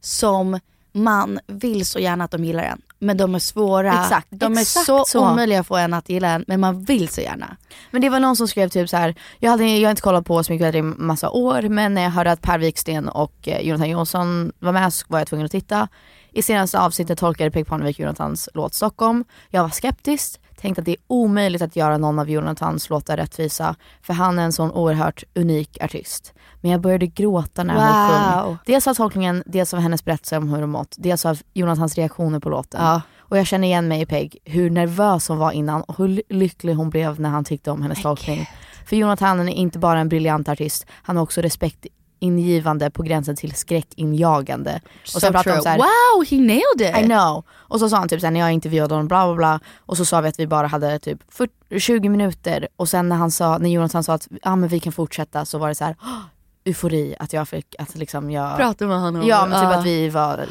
som 0.00 0.60
man 0.92 1.38
vill 1.46 1.86
så 1.86 1.98
gärna 1.98 2.24
att 2.24 2.30
de 2.30 2.44
gillar 2.44 2.62
en. 2.62 2.82
Men 3.04 3.16
de 3.16 3.34
är 3.34 3.38
svåra. 3.38 4.02
Exakt, 4.02 4.26
de 4.30 4.52
är 4.56 4.60
exakt 4.60 4.86
så, 4.86 5.04
så. 5.04 5.30
omöjliga 5.30 5.60
att 5.60 5.66
få 5.66 5.76
en 5.76 5.94
att 5.94 6.08
gilla 6.08 6.28
en, 6.28 6.44
men 6.46 6.60
man 6.60 6.84
vill 6.84 7.08
så 7.08 7.20
gärna. 7.20 7.56
Men 7.90 8.02
det 8.02 8.08
var 8.08 8.20
någon 8.20 8.36
som 8.36 8.48
skrev 8.48 8.68
typ 8.68 8.90
så 8.90 8.96
här. 8.96 9.14
jag, 9.38 9.50
hade, 9.50 9.64
jag 9.64 9.86
har 9.86 9.90
inte 9.90 10.02
kollat 10.02 10.26
på 10.26 10.42
bättre 10.48 10.78
i 10.78 10.82
massa 10.82 11.30
år 11.30 11.62
men 11.62 11.94
när 11.94 12.02
jag 12.02 12.10
hörde 12.10 12.32
att 12.32 12.42
Per 12.42 12.58
Wiksten 12.58 13.08
och 13.08 13.48
eh, 13.48 13.60
Jonathan 13.60 13.90
Jonsson 13.90 14.52
var 14.58 14.72
med 14.72 14.92
så 14.92 15.06
var 15.08 15.18
jag 15.18 15.28
tvungen 15.28 15.44
att 15.46 15.52
titta. 15.52 15.88
I 16.32 16.42
senaste 16.42 16.80
avsnittet 16.80 17.18
tolkade 17.18 17.50
Peg 17.50 17.66
Parnevik 17.66 17.98
Jonathans 17.98 18.48
låt 18.54 18.74
Stockholm. 18.74 19.24
Jag 19.50 19.62
var 19.62 19.70
skeptisk, 19.70 20.40
tänkte 20.56 20.80
att 20.80 20.86
det 20.86 20.92
är 20.92 20.96
omöjligt 21.06 21.62
att 21.62 21.76
göra 21.76 21.98
någon 21.98 22.18
av 22.18 22.30
Jonathans 22.30 22.90
låtar 22.90 23.16
rättvisa 23.16 23.76
för 24.02 24.14
han 24.14 24.38
är 24.38 24.42
en 24.42 24.52
sån 24.52 24.72
oerhört 24.72 25.24
unik 25.34 25.82
artist. 25.82 26.33
Men 26.64 26.70
jag 26.72 26.80
började 26.80 27.06
gråta 27.06 27.64
när 27.64 27.74
hon 27.74 27.84
Wow. 27.84 28.44
sjöng. 28.46 28.56
Dels 28.66 28.86
av 28.86 28.94
tolkningen, 28.94 29.42
dels 29.46 29.74
av 29.74 29.80
hennes 29.80 30.04
berättelse 30.04 30.36
om 30.36 30.48
hur 30.48 30.60
hon 30.60 30.70
mått, 30.70 30.94
dels 30.98 31.26
av 31.26 31.38
Jonathans 31.54 31.94
reaktioner 31.94 32.40
på 32.40 32.48
låten. 32.48 32.80
Ja. 32.84 33.00
Och 33.18 33.38
jag 33.38 33.46
känner 33.46 33.68
igen 33.68 33.88
mig 33.88 34.00
i 34.00 34.06
Peg, 34.06 34.36
hur 34.44 34.70
nervös 34.70 35.28
hon 35.28 35.38
var 35.38 35.52
innan 35.52 35.82
och 35.82 35.98
hur 35.98 36.08
ly- 36.08 36.22
lycklig 36.28 36.74
hon 36.74 36.90
blev 36.90 37.20
när 37.20 37.30
han 37.30 37.44
tyckte 37.44 37.70
om 37.70 37.82
hennes 37.82 38.02
tolkning. 38.02 38.48
För 38.86 38.96
Jonathan 38.96 39.48
är 39.48 39.52
inte 39.52 39.78
bara 39.78 39.98
en 40.00 40.08
briljant 40.08 40.48
artist, 40.48 40.86
han 41.02 41.16
har 41.16 41.22
också 41.22 41.40
respekt 41.40 41.86
skräckingivande 42.20 42.90
på 42.90 43.02
gränsen 43.02 43.36
till 43.36 43.54
skräckinjagande. 43.54 44.80
Och 45.02 45.08
So 45.08 45.20
sen 45.20 45.32
pratade 45.32 45.42
true. 45.42 45.56
de 45.56 45.62
så 45.62 45.68
här, 45.68 45.76
Wow, 45.78 46.24
he 46.30 46.36
nailed 46.36 46.96
it! 46.98 47.04
I 47.04 47.06
know. 47.06 47.44
Och 47.50 47.80
så 47.80 47.88
sa 47.88 47.96
han 47.96 48.08
typ 48.08 48.20
såhär, 48.20 48.30
när 48.32 48.40
jag 48.40 48.52
intervjuade 48.52 48.94
honom 48.94 49.08
bla 49.08 49.26
bla 49.26 49.34
bla. 49.36 49.60
Och 49.78 49.96
så 49.96 50.04
sa 50.04 50.20
vi 50.20 50.28
att 50.28 50.38
vi 50.40 50.46
bara 50.46 50.66
hade 50.66 50.98
typ 50.98 51.18
40, 51.28 51.80
20 51.80 52.08
minuter. 52.08 52.68
Och 52.76 52.88
sen 52.88 53.08
när 53.08 53.16
han 53.16 53.30
sa, 53.30 53.58
när 53.58 53.70
Jonathan 53.70 54.04
sa 54.04 54.14
att 54.14 54.28
ah, 54.42 54.56
men 54.56 54.68
vi 54.68 54.80
kan 54.80 54.92
fortsätta 54.92 55.44
så 55.44 55.58
var 55.58 55.68
det 55.68 55.74
så 55.74 55.84
här 55.84 55.96
"Åh, 56.02 56.18
eufori 56.64 57.14
att 57.20 57.32
jag 57.32 57.48
fick, 57.48 57.74
att 57.78 57.94
liksom 57.94 58.30
jag 58.30 58.56
Prata 58.56 58.86
med 58.86 59.00
honom. 59.00 59.26
Ja 59.26 59.46
men 59.46 59.60
typ 59.60 59.70
Ja. 59.70 59.78
att 59.78 59.84
vi 59.86 60.08
var, 60.08 60.46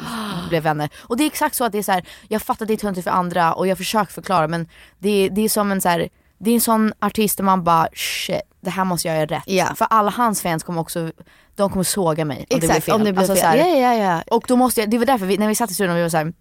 blev 0.48 0.62
vänner. 0.62 0.88
Och 1.02 1.16
det 1.16 1.24
är 1.24 1.26
exakt 1.26 1.56
så 1.56 1.64
att 1.64 1.72
det 1.72 1.78
är 1.78 1.82
så 1.82 1.92
här, 1.92 2.04
jag 2.28 2.42
fattar 2.42 2.64
att 2.64 2.68
det 2.68 2.74
är 2.74 2.78
töntigt 2.78 3.04
för 3.04 3.10
andra 3.10 3.54
och 3.54 3.66
jag 3.66 3.78
försöker 3.78 4.12
förklara 4.12 4.48
men 4.48 4.68
det, 4.98 5.08
är- 5.08 5.30
det 5.30 5.40
är 5.40 5.48
som 5.48 5.72
en 5.72 5.80
så 5.80 5.88
här, 5.88 6.08
det 6.38 6.50
är 6.50 6.54
en 6.54 6.60
sån 6.60 6.92
artist 7.00 7.36
där 7.36 7.44
man 7.44 7.64
bara 7.64 7.88
shit, 7.94 8.40
det 8.60 8.70
här 8.70 8.84
måste 8.84 9.08
jag 9.08 9.16
göra 9.16 9.26
rätt. 9.26 9.42
Ja. 9.46 9.66
För 9.76 9.86
alla 9.90 10.10
hans 10.10 10.42
fans 10.42 10.62
kommer 10.62 10.80
också, 10.80 11.10
de 11.54 11.70
kommer 11.70 11.84
såga 11.84 12.24
mig 12.24 12.38
om 12.50 12.60
det 12.60 12.66
blir 12.68 12.80
fel. 12.80 12.94
om 12.94 13.04
det 13.04 13.12
blir 13.12 13.20
Alltså 13.30 13.34
fel. 13.34 13.58
här, 13.58 14.24
och 14.30 14.44
då 14.48 14.56
måste 14.56 14.80
jag, 14.80 14.90
det 14.90 14.98
var 14.98 15.06
därför 15.06 15.26
vi, 15.26 15.38
när 15.38 15.48
vi 15.48 15.54
satt 15.54 15.70
i 15.70 15.74
studion 15.74 15.96
vi 15.96 16.02
var 16.02 16.08
så 16.08 16.16
här, 16.16 16.32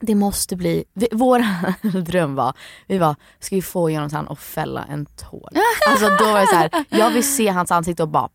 det 0.00 0.14
måste 0.14 0.56
bli, 0.56 0.84
vi, 0.94 1.08
vår 1.12 1.44
dröm 2.02 2.34
var, 2.34 2.52
vi 2.86 2.98
var, 2.98 3.14
ska 3.40 3.56
vi 3.56 3.62
få 3.62 3.90
Jonathan 3.90 4.28
att 4.28 4.38
fälla 4.38 4.84
en 4.90 5.06
tår? 5.06 5.48
Alltså 5.90 6.06
då 6.24 6.32
var 6.32 6.40
det 6.40 6.46
så 6.46 6.54
här, 6.56 6.70
jag 6.88 7.10
vill 7.10 7.34
se 7.36 7.48
hans 7.48 7.70
ansikte 7.70 8.02
och 8.02 8.08
bara 8.08 8.28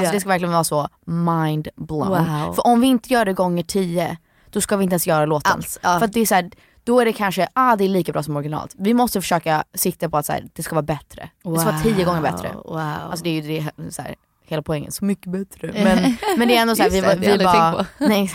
Alltså 0.00 0.14
det 0.14 0.20
ska 0.20 0.28
verkligen 0.28 0.52
vara 0.52 0.64
så 0.64 0.88
mind 1.04 1.68
blown. 1.76 2.08
Wow. 2.08 2.52
För 2.52 2.66
om 2.66 2.80
vi 2.80 2.86
inte 2.86 3.12
gör 3.12 3.24
det 3.24 3.32
gånger 3.32 3.62
tio, 3.62 4.16
då 4.50 4.60
ska 4.60 4.76
vi 4.76 4.84
inte 4.84 4.94
ens 4.94 5.06
göra 5.06 5.26
låten. 5.26 5.52
Alls, 5.52 5.78
ja. 5.82 5.98
För 5.98 6.06
det 6.06 6.20
är 6.20 6.26
så 6.26 6.34
här, 6.34 6.50
då 6.84 7.00
är 7.00 7.04
det 7.04 7.12
kanske, 7.12 7.48
ah 7.52 7.76
det 7.76 7.84
är 7.84 7.88
lika 7.88 8.12
bra 8.12 8.22
som 8.22 8.36
originalt. 8.36 8.74
Vi 8.78 8.94
måste 8.94 9.20
försöka 9.20 9.64
sikta 9.74 10.10
på 10.10 10.16
att 10.16 10.26
så 10.26 10.32
här, 10.32 10.44
det 10.52 10.62
ska 10.62 10.74
vara 10.74 10.82
bättre. 10.82 11.30
Det 11.42 11.58
ska 11.58 11.70
vara 11.70 11.82
tio 11.82 12.04
gånger 12.04 12.22
bättre. 12.22 12.52
Wow. 12.64 12.78
Alltså 12.78 13.24
det 13.24 13.30
är 13.30 13.42
ju 13.42 13.60
det, 13.76 13.92
så 13.92 14.02
här, 14.02 14.14
hela 14.46 14.62
poängen, 14.62 14.92
så 14.92 15.04
mycket 15.04 15.32
bättre. 15.32 15.72
Men, 15.84 16.16
men 16.38 16.48
det 16.48 16.56
är 16.56 16.62
ändå 16.62 16.76
så 16.76 16.82
här, 16.82 16.90
vi, 16.90 17.00
vi, 17.00 17.32
vi 17.38 17.44
bara, 17.44 17.86
nej. 17.98 18.32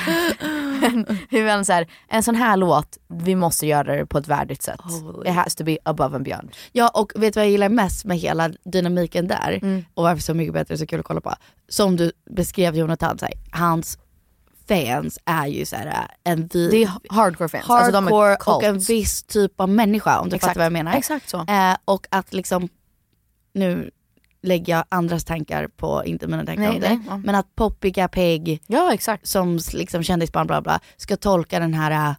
Men 1.31 1.45
var 1.45 1.51
ändå 1.51 1.63
så 1.65 1.73
här, 1.73 1.87
en 2.07 2.23
sån 2.23 2.35
här 2.35 2.57
låt, 2.57 2.97
vi 3.07 3.35
måste 3.35 3.67
göra 3.67 3.95
det 3.95 4.05
på 4.05 4.17
ett 4.17 4.27
värdigt 4.27 4.61
sätt. 4.61 4.81
Holy. 4.81 5.29
It 5.29 5.35
has 5.35 5.55
to 5.55 5.63
be 5.63 5.77
above 5.85 6.15
and 6.15 6.25
beyond. 6.25 6.51
Ja 6.71 6.87
och 6.87 7.11
vet 7.15 7.33
du 7.33 7.39
vad 7.39 7.45
jag 7.45 7.51
gillar 7.51 7.69
mest 7.69 8.05
med 8.05 8.17
hela 8.17 8.49
dynamiken 8.65 9.27
där 9.27 9.59
Mm. 9.61 9.85
och 9.93 10.03
varför 10.03 10.21
så 10.21 10.33
mycket 10.33 10.53
bättre 10.53 10.77
så 10.77 10.87
kul 10.87 10.99
att 10.99 11.05
kolla 11.05 11.21
på. 11.21 11.33
Som 11.69 11.95
du 11.97 12.11
beskrev 12.35 12.75
Jonathan, 12.75 13.17
så 13.17 13.25
här, 13.25 13.33
hans 13.51 13.97
fans 14.67 15.19
är 15.25 15.47
ju 15.47 15.65
så 15.65 15.75
här, 15.75 16.07
en 16.23 16.49
vi, 16.53 16.67
Det 16.69 16.83
är 16.83 16.91
hardcore 17.09 17.49
fans. 17.49 17.65
hardcore 17.65 17.77
alltså 17.79 17.91
de 17.91 18.07
är 18.07 18.55
och 18.55 18.63
en 18.63 18.79
viss 18.79 19.23
typ 19.23 19.59
av 19.61 19.69
människa 19.69 20.19
om 20.19 20.29
du 20.29 20.35
Exakt. 20.35 20.49
fattar 20.49 20.59
vad 20.59 20.65
jag 20.65 20.73
menar. 20.73 20.93
Exakt 20.97 21.29
så. 21.29 21.37
Eh, 21.47 21.75
och 21.85 22.07
att 22.09 22.33
liksom, 22.33 22.69
nu 23.53 23.91
lägger 24.43 24.73
jag 24.73 24.85
andras 24.89 25.23
tankar 25.23 25.67
på, 25.67 26.05
inte 26.05 26.27
mina 26.27 26.45
tankar 26.45 26.61
Nej, 26.63 26.71
om 26.75 26.79
det. 26.79 26.89
nej, 26.89 26.99
ja. 27.07 27.17
Men 27.17 27.35
att 27.35 27.55
poppiga 27.55 28.07
Peg 28.07 28.61
Ja 28.67 28.93
exakt. 28.93 29.27
som 29.27 29.59
liksom 29.73 30.03
kändisbarn 30.03 30.47
bla 30.47 30.61
bla 30.61 30.79
ska 30.97 31.17
tolka 31.17 31.59
den 31.59 31.73
här 31.73 31.91
äh, 32.09 32.15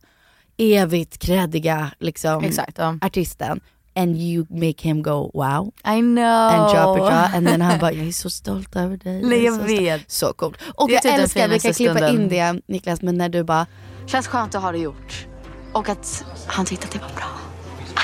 evigt 0.59 1.19
kreddiga 1.19 1.91
liksom, 1.99 2.45
Exakt. 2.45 2.79
Ja. 2.79 2.99
artisten 3.01 3.61
and 3.95 4.17
you 4.17 4.47
make 4.49 4.89
him 4.89 5.03
go 5.03 5.31
wow 5.35 5.73
I 5.97 6.01
know. 6.01 6.25
and 6.25 6.71
drop 6.75 6.97
it 6.99 7.03
jaw 7.05 7.37
and 7.37 7.47
then 7.49 7.61
han 7.61 7.79
bara 7.79 7.93
jag 7.93 8.07
är 8.09 8.13
så 8.13 8.31
stolt 8.31 8.77
över 8.77 8.97
dig. 8.97 9.23
Nej, 9.23 9.45
jag 9.45 9.55
så 9.55 9.63
vet. 9.63 10.01
stolt." 10.01 10.11
Så 10.11 10.33
coolt. 10.33 10.59
Och 10.75 10.89
Det 10.89 10.95
jag 10.95 11.03
typ 11.03 11.13
älskar, 11.19 11.49
vi 11.49 11.61
kan 11.61 11.73
klippa 11.73 11.95
stunden. 11.95 12.15
in 12.23 12.29
det 12.29 12.61
Niklas 12.67 13.03
men 13.03 13.19
när 13.19 13.29
du 13.29 13.45
bara 13.45 13.67
Känns 14.07 14.27
skönt 14.27 14.55
att 14.55 14.63
ha 14.63 14.73
det 14.73 14.79
gjort. 14.79 15.27
Och 15.73 15.89
att 15.89 16.25
han 16.47 16.67
tyckte 16.67 16.87
att 16.87 16.93
det 16.93 16.99
var 16.99 17.09
bra. 17.17 17.25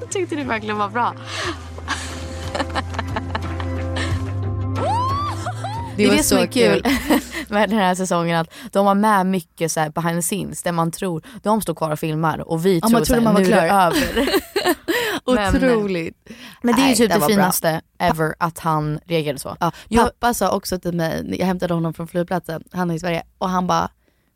Han 0.00 0.08
tyckte 0.10 0.36
det 0.36 0.44
verkligen 0.44 0.78
var 0.78 0.88
bra. 0.88 1.14
Det 5.96 6.04
är 6.04 6.08
var 6.08 6.16
det 6.16 6.22
som 6.22 6.38
så 6.38 6.42
är 6.42 6.46
kul 6.46 6.82
med 7.48 7.70
den 7.70 7.78
här 7.78 7.94
säsongen 7.94 8.40
att 8.40 8.48
de 8.72 8.86
var 8.86 8.94
med 8.94 9.26
mycket 9.26 9.72
så 9.72 9.80
här 9.80 9.90
behind 9.90 10.18
the 10.18 10.22
scenes 10.22 10.62
där 10.62 10.72
man 10.72 10.90
tror, 10.90 11.22
de 11.42 11.60
står 11.62 11.74
kvar 11.74 11.90
och 11.90 11.98
filmar 11.98 12.48
och 12.48 12.66
vi 12.66 12.78
Ja, 12.78 12.80
tror 12.88 12.90
man 12.92 13.04
så 13.06 13.14
trodde 13.14 13.28
här, 13.28 13.34
nu 13.34 13.40
är 13.40 13.62
det 13.62 13.68
klar. 13.68 13.86
över. 13.86 14.28
Men- 15.52 15.56
otroligt. 15.56 16.28
Men 16.62 16.74
det 16.76 16.82
är 16.82 16.88
ju 16.88 16.94
typ 16.94 17.08
det 17.10 17.14
det, 17.14 17.20
var 17.20 17.26
bra. 17.28 17.36
finaste 17.36 17.80
ever 17.98 18.34
att 18.38 18.58
han 18.58 19.00
reagerade 19.06 19.38
så. 19.38 19.56
Ja, 19.60 19.72
Jag- 19.88 20.04
pappa 20.04 20.34
sa 20.34 20.50
också 20.50 20.78
till 20.78 20.92
mig, 20.92 21.36
jag 21.38 21.46
hämtade 21.46 21.74
honom 21.74 21.94
från 21.94 22.08
flygplatsen, 22.08 22.64
han 22.72 22.90
är 22.90 22.94
i 22.94 22.98
Sverige, 22.98 23.22
och 23.38 23.48
han 23.48 23.66
bara 23.66 23.88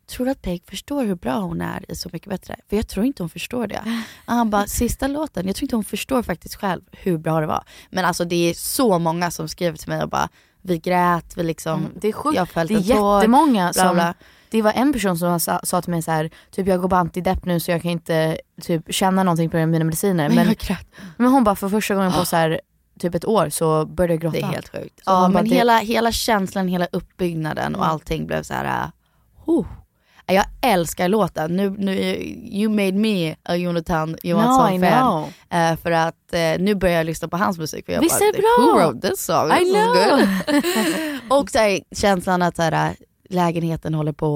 Tror 0.07 0.25
du 0.25 0.31
att 0.31 0.41
Peg 0.41 0.63
förstår 0.69 1.03
hur 1.05 1.15
bra 1.15 1.33
hon 1.39 1.61
är 1.61 1.91
i 1.91 1.95
Så 1.95 2.09
mycket 2.13 2.29
bättre? 2.29 2.55
För 2.69 2.75
jag 2.75 2.87
tror 2.87 3.05
inte 3.05 3.23
hon 3.23 3.29
förstår 3.29 3.67
det. 3.67 3.81
Och 4.25 4.33
han 4.33 4.49
bara, 4.49 4.65
sista 4.67 5.07
låten, 5.07 5.47
jag 5.47 5.55
tror 5.55 5.63
inte 5.63 5.75
hon 5.75 5.83
förstår 5.83 6.23
faktiskt 6.23 6.55
själv 6.55 6.81
hur 6.91 7.17
bra 7.17 7.39
det 7.39 7.47
var. 7.47 7.63
Men 7.89 8.05
alltså 8.05 8.25
det 8.25 8.49
är 8.49 8.53
så 8.53 8.99
många 8.99 9.31
som 9.31 9.47
skriver 9.47 9.77
till 9.77 9.89
mig 9.89 10.03
och 10.03 10.09
bara, 10.09 10.29
vi 10.61 10.77
grät, 10.79 11.37
vi 11.37 11.43
liksom, 11.43 11.79
Mm, 11.79 11.91
det 12.01 12.07
är 12.07 12.11
sjukt. 12.11 12.35
jag 12.35 12.49
fällt 12.49 12.69
Det 12.69 12.75
är 12.75 12.95
tår. 12.95 13.17
jättemånga 13.19 13.71
bla, 13.73 13.83
som, 13.83 13.95
bla. 13.95 14.13
det 14.49 14.61
var 14.61 14.71
en 14.73 14.93
person 14.93 15.17
som 15.17 15.39
sa, 15.39 15.59
sa 15.63 15.81
till 15.81 15.91
mig 15.91 16.01
så 16.01 16.11
här, 16.11 16.29
typ 16.51 16.67
jag 16.67 16.81
går 16.81 16.89
på 16.89 16.95
antidepp 16.95 17.45
nu 17.45 17.59
så 17.59 17.71
jag 17.71 17.81
kan 17.81 17.91
inte 17.91 18.37
typ 18.61 18.93
känna 18.93 19.23
någonting 19.23 19.49
på 19.49 19.57
mina 19.65 19.85
mediciner. 19.85 20.29
Men 20.29 20.47
Men, 20.47 20.55
men 21.17 21.31
hon 21.31 21.43
bara 21.43 21.55
för 21.55 21.69
första 21.69 21.95
gången 21.95 22.11
på 22.11 22.25
så 22.25 22.35
här, 22.35 22.61
typ 22.99 23.15
ett 23.15 23.25
år 23.25 23.49
så 23.49 23.85
började 23.85 24.13
jag 24.13 24.21
gråta. 24.21 24.37
Det 24.37 24.43
är 24.43 24.47
helt 24.47 24.69
sjukt. 24.69 24.95
Så 25.03 25.11
Ja 25.11 25.13
bara, 25.19 25.27
men 25.29 25.49
det- 25.49 25.55
hela, 25.55 25.77
hela 25.79 26.11
känslan, 26.11 26.67
hela 26.67 26.87
uppbyggnaden 26.91 27.75
och 27.75 27.87
allting 27.87 28.27
blev 28.27 28.43
så 28.43 28.53
här. 28.53 28.83
Uh, 29.47 29.65
jag 30.33 30.45
älskar 30.61 31.07
låten. 31.09 31.55
Nu, 31.55 31.69
nu, 31.77 31.93
you 32.51 32.69
made 32.69 32.91
me 32.91 33.35
a 33.43 33.55
Jonathan 33.55 34.11
No, 34.11 34.17
Johansson-fan. 34.23 35.01
know. 35.49 35.59
Eh, 35.59 35.75
för 35.77 35.91
att 35.91 36.33
eh, 36.33 36.39
nu 36.59 36.75
börjar 36.75 36.95
jag 36.97 37.05
lyssna 37.05 37.27
på 37.27 37.37
hans 37.37 37.57
musik. 37.57 37.85
För 37.85 37.93
jag 37.93 38.01
Visst 38.01 38.19
bara, 38.19 38.25
är 38.27 38.33
det 38.33 38.39
bra? 38.39 38.65
Who 38.73 38.79
wrote 38.79 39.09
this 39.09 39.25
song? 39.25 39.51
I 39.51 39.59
This 39.59 39.67
is 39.67 39.73
know. 39.73 39.95
good." 39.95 41.39
och 41.41 41.49
så 41.49 41.57
här, 41.59 41.79
känslan 41.95 42.41
att 42.41 42.55
så 42.55 42.61
här, 42.61 42.95
lägenheten 43.29 43.93
håller 43.93 44.11
på 44.11 44.33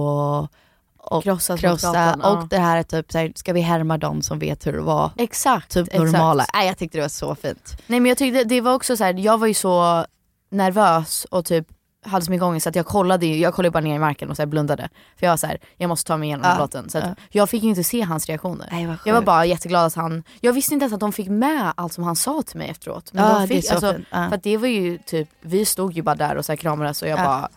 och 0.97 1.23
krossa. 1.23 1.57
ja. 1.93 2.31
Och 2.31 2.47
det 2.47 2.57
här 2.57 2.77
är 2.77 2.83
typ, 2.83 3.11
så 3.11 3.17
här, 3.17 3.31
ska 3.35 3.53
vi 3.53 3.61
härma 3.61 3.97
dem 3.97 4.21
som 4.21 4.39
vet 4.39 4.67
hur 4.67 4.73
det 4.73 4.81
var? 4.81 5.11
Exakt. 5.17 5.71
Typ 5.73 5.87
exakt. 5.87 6.03
normala. 6.11 6.45
Nej, 6.53 6.67
jag 6.67 6.77
tyckte 6.77 6.97
det 6.97 7.01
var 7.01 7.09
så 7.09 7.35
fint. 7.35 7.77
Nej 7.87 7.99
men 7.99 8.09
jag 8.09 8.17
tyckte 8.17 8.43
det 8.43 8.61
var 8.61 8.73
också 8.73 8.97
så 8.97 9.03
här, 9.03 9.13
jag 9.13 9.37
var 9.37 9.47
ju 9.47 9.53
så 9.53 10.05
nervös 10.51 11.25
och 11.31 11.45
typ 11.45 11.67
hade 12.05 12.25
så 12.25 12.31
mycket 12.31 12.43
ångest 12.43 12.63
så 12.63 12.69
att 12.69 12.75
jag 12.75 12.85
kollade 12.85 13.25
ju, 13.25 13.37
jag 13.37 13.53
kollade 13.53 13.71
bara 13.71 13.79
ner 13.83 13.95
i 13.95 13.99
marken 13.99 14.29
och 14.29 14.35
så 14.35 14.41
här 14.41 14.47
blundade. 14.47 14.89
För 15.17 15.25
jag 15.25 15.31
var 15.31 15.37
så 15.37 15.47
här, 15.47 15.57
jag 15.77 15.87
måste 15.87 16.07
ta 16.07 16.17
mig 16.17 16.27
igenom 16.27 16.45
Ja, 16.51 16.57
låten. 16.59 16.89
Så 16.89 16.97
att 16.97 17.03
ja. 17.03 17.15
jag 17.29 17.49
fick 17.49 17.63
ju 17.63 17.69
inte 17.69 17.83
se 17.83 18.01
hans 18.01 18.25
reaktioner. 18.27 18.67
Nej, 18.71 18.87
jag 19.05 19.13
var 19.13 19.21
bara 19.21 19.45
jätteglad 19.45 19.85
att 19.85 19.95
han, 19.95 20.23
jag 20.41 20.53
visste 20.53 20.73
inte 20.73 20.83
ens 20.83 20.93
att 20.93 20.99
de 20.99 21.11
fick 21.13 21.27
med 21.29 21.73
allt 21.75 21.93
som 21.93 22.03
han 22.03 22.15
sa 22.15 22.41
till 22.41 22.57
mig 22.57 22.69
efteråt. 22.69 23.13
Men 23.13 23.23
Ja, 23.23 23.33
de 23.33 23.41
det 23.41 23.47
fick, 23.47 23.65
så 23.67 23.71
alltså. 23.73 23.95
Ja. 24.11 24.27
För 24.29 24.35
att 24.35 24.43
det 24.43 24.57
var 24.57 24.67
ju 24.67 24.97
typ, 24.97 25.29
vi 25.41 25.65
stod 25.65 25.93
ju 25.93 26.01
bara 26.01 26.15
där 26.15 26.35
och 26.35 26.45
så 26.45 26.51
här 26.51 26.57
kramades 26.57 27.01
och 27.01 27.07
jag 27.07 27.19
Ja. 27.19 27.23
bara 27.23 27.49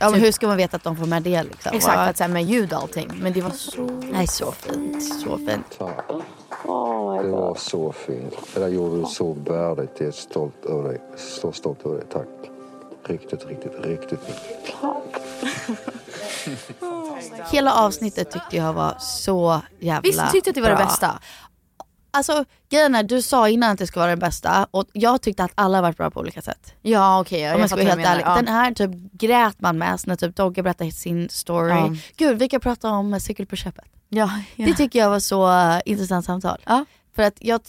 Ja, 0.00 0.06
men 0.06 0.14
Typ- 0.14 0.22
hur 0.26 0.32
ska 0.32 0.46
man 0.46 0.56
veta 0.56 0.76
att 0.76 0.84
de 0.84 0.96
får 0.96 1.06
med 1.06 1.22
det 1.22 1.42
liksom? 1.42 1.72
Exakt, 1.76 1.98
att 1.98 2.16
så 2.16 2.24
här, 2.24 2.30
med 2.30 2.44
ljud 2.44 2.72
och 2.72 2.78
allting. 2.78 3.10
Men 3.20 3.32
det 3.32 3.40
var 3.42 3.50
så... 3.50 3.82
Nej, 4.12 4.26
så 4.26 4.52
fint. 4.52 5.02
Så 5.22 5.36
fint. 5.36 5.78
Tack. 5.78 6.04
det 7.22 7.28
var 7.28 7.54
så 7.58 7.92
fint. 7.92 8.34
Det 8.54 8.60
där 8.60 8.68
gjorde 8.68 9.00
du 9.00 9.04
så 9.06 9.32
värdigt. 9.32 9.90
Jag 9.98 10.08
är 10.08 10.12
stolt 10.12 10.64
över 10.66 10.88
dig. 10.88 11.00
Så 11.40 11.52
stolt 11.52 11.86
över 11.86 11.96
dig. 11.96 12.04
Tack. 12.12 12.47
Riktigt, 13.08 13.46
riktigt, 13.46 13.72
riktigt, 13.84 14.20
riktigt. 14.28 14.76
Hela 17.52 17.74
avsnittet 17.74 18.30
tyckte 18.30 18.56
jag 18.56 18.72
var 18.72 18.96
så 18.98 19.62
jävla 19.78 20.00
Visst 20.00 20.32
tyckte 20.32 20.50
att 20.50 20.54
det 20.54 20.60
var 20.60 20.68
bra. 20.68 20.78
det 20.78 20.84
bästa? 20.84 21.18
Alltså 22.10 22.44
grejen 22.70 22.94
är, 22.94 23.02
du 23.02 23.22
sa 23.22 23.48
innan 23.48 23.70
att 23.70 23.78
det 23.78 23.86
ska 23.86 24.00
vara 24.00 24.10
det 24.10 24.16
bästa 24.16 24.66
och 24.70 24.84
jag 24.92 25.22
tyckte 25.22 25.44
att 25.44 25.52
alla 25.54 25.82
varit 25.82 25.96
bra 25.96 26.10
på 26.10 26.20
olika 26.20 26.42
sätt. 26.42 26.74
Ja 26.82 27.20
okej, 27.20 27.44
okay, 27.44 27.54
Om 27.54 27.60
jag 27.60 27.70
ska 27.70 27.76
vara 27.76 27.88
helt 27.88 28.06
ärlig. 28.06 28.24
Ja. 28.26 28.34
Den 28.34 28.48
här 28.48 28.72
typ 28.72 28.90
grät 29.12 29.60
man 29.60 29.78
med 29.78 30.00
när 30.06 30.16
typ 30.16 30.36
Dogge 30.36 30.62
berättade 30.62 30.90
sin 30.90 31.28
story. 31.28 31.70
Ja. 31.70 31.96
Gud 32.16 32.38
vi 32.38 32.48
kan 32.48 32.60
prata 32.60 32.90
om 32.90 33.14
eh, 33.14 33.20
cykel 33.20 33.46
på 33.46 33.56
köpet. 33.56 33.84
ja, 34.08 34.30
ja. 34.56 34.66
Det 34.66 34.74
tycker 34.74 34.98
jag 34.98 35.10
var 35.10 35.20
så 35.20 35.48
uh, 35.48 35.80
intressant 35.84 36.24
samtal. 36.24 36.58
Ja. 36.64 36.84
För 37.16 37.22
att 37.22 37.34
jag, 37.38 37.60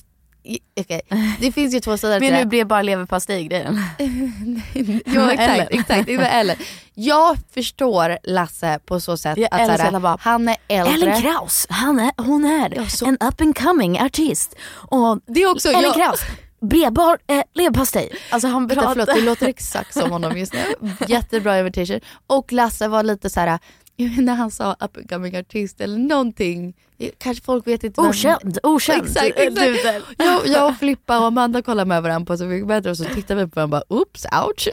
okej, 0.79 1.01
det 1.39 1.51
finns 1.51 1.73
ju 1.73 1.79
två 1.79 1.97
sidor 1.97 2.19
Men 2.19 2.33
nu 2.33 2.45
blev 2.45 2.67
bara 2.67 2.81
leverpastej-grejen. 2.81 3.79
Ja 5.05 5.31
exakt, 5.31 5.71
exakt. 5.71 6.09
Ellen. 6.09 6.55
Jag 6.93 7.37
förstår 7.53 8.17
Lasse 8.23 8.79
på 8.85 8.99
så 8.99 9.17
sätt 9.17 9.37
Jag 9.37 9.47
att 9.51 9.77
såhär, 9.77 9.99
bara, 9.99 10.17
han 10.21 10.47
är 10.47 10.57
äldre. 10.67 10.93
Ellen 10.93 11.21
Kraus, 11.21 11.67
han 11.69 11.99
är, 11.99 12.11
hon 12.17 12.45
är 12.45 12.73
Ja, 12.75 12.87
så- 12.89 13.05
en 13.05 13.17
up 13.21 13.41
and 13.41 13.57
coming 13.57 13.99
artist. 14.01 14.55
Och 14.71 15.19
Det 15.27 15.41
är 15.43 15.51
också, 15.51 15.69
Ellen 15.69 15.83
jag, 15.83 15.93
Kraus, 15.95 16.19
bredbar 16.61 17.17
eh, 17.27 17.41
leverpastej. 17.53 18.09
Alltså 18.29 18.47
han 18.47 18.67
pratar... 18.67 18.89
förlåt, 18.89 19.09
det 19.15 19.21
låter 19.21 19.47
exakt 19.47 19.93
som 19.93 20.11
honom 20.11 20.37
just 20.37 20.53
nu. 20.53 20.59
Jättebra 21.07 21.59
invitation. 21.59 21.99
Och 22.27 22.51
Lasse 22.51 22.87
var 22.87 23.03
lite 23.03 23.29
så 23.29 23.39
här 23.39 23.59
när 24.07 24.33
han 24.35 24.51
sa 24.51 24.75
up 24.79 24.97
and 24.97 25.09
coming 25.09 25.37
artist 25.37 25.81
eller 25.81 25.97
någonting, 25.97 26.73
kanske 27.17 27.43
folk 27.43 27.67
vet 27.67 27.83
inte 27.83 28.01
vem- 28.01 28.09
Okänd, 28.09 28.57
okänd. 28.63 29.01
Exakt, 29.03 29.37
exakt. 29.37 30.05
Jag, 30.17 30.47
jag 30.47 30.69
och 30.69 30.77
Filippa 30.77 31.19
och 31.19 31.25
Amanda 31.25 31.61
kollar 31.61 31.85
med 31.85 32.03
varandra 32.03 32.25
på 32.25 32.37
Så 32.37 32.45
mycket 32.45 32.67
bättre 32.67 32.89
och 32.91 32.97
så 32.97 33.03
tittar 33.05 33.35
vi 33.35 33.47
på 33.47 33.55
varandra 33.55 33.77
och 33.81 33.87
bara 33.89 33.99
oops, 34.01 34.25
ouch. 34.47 34.67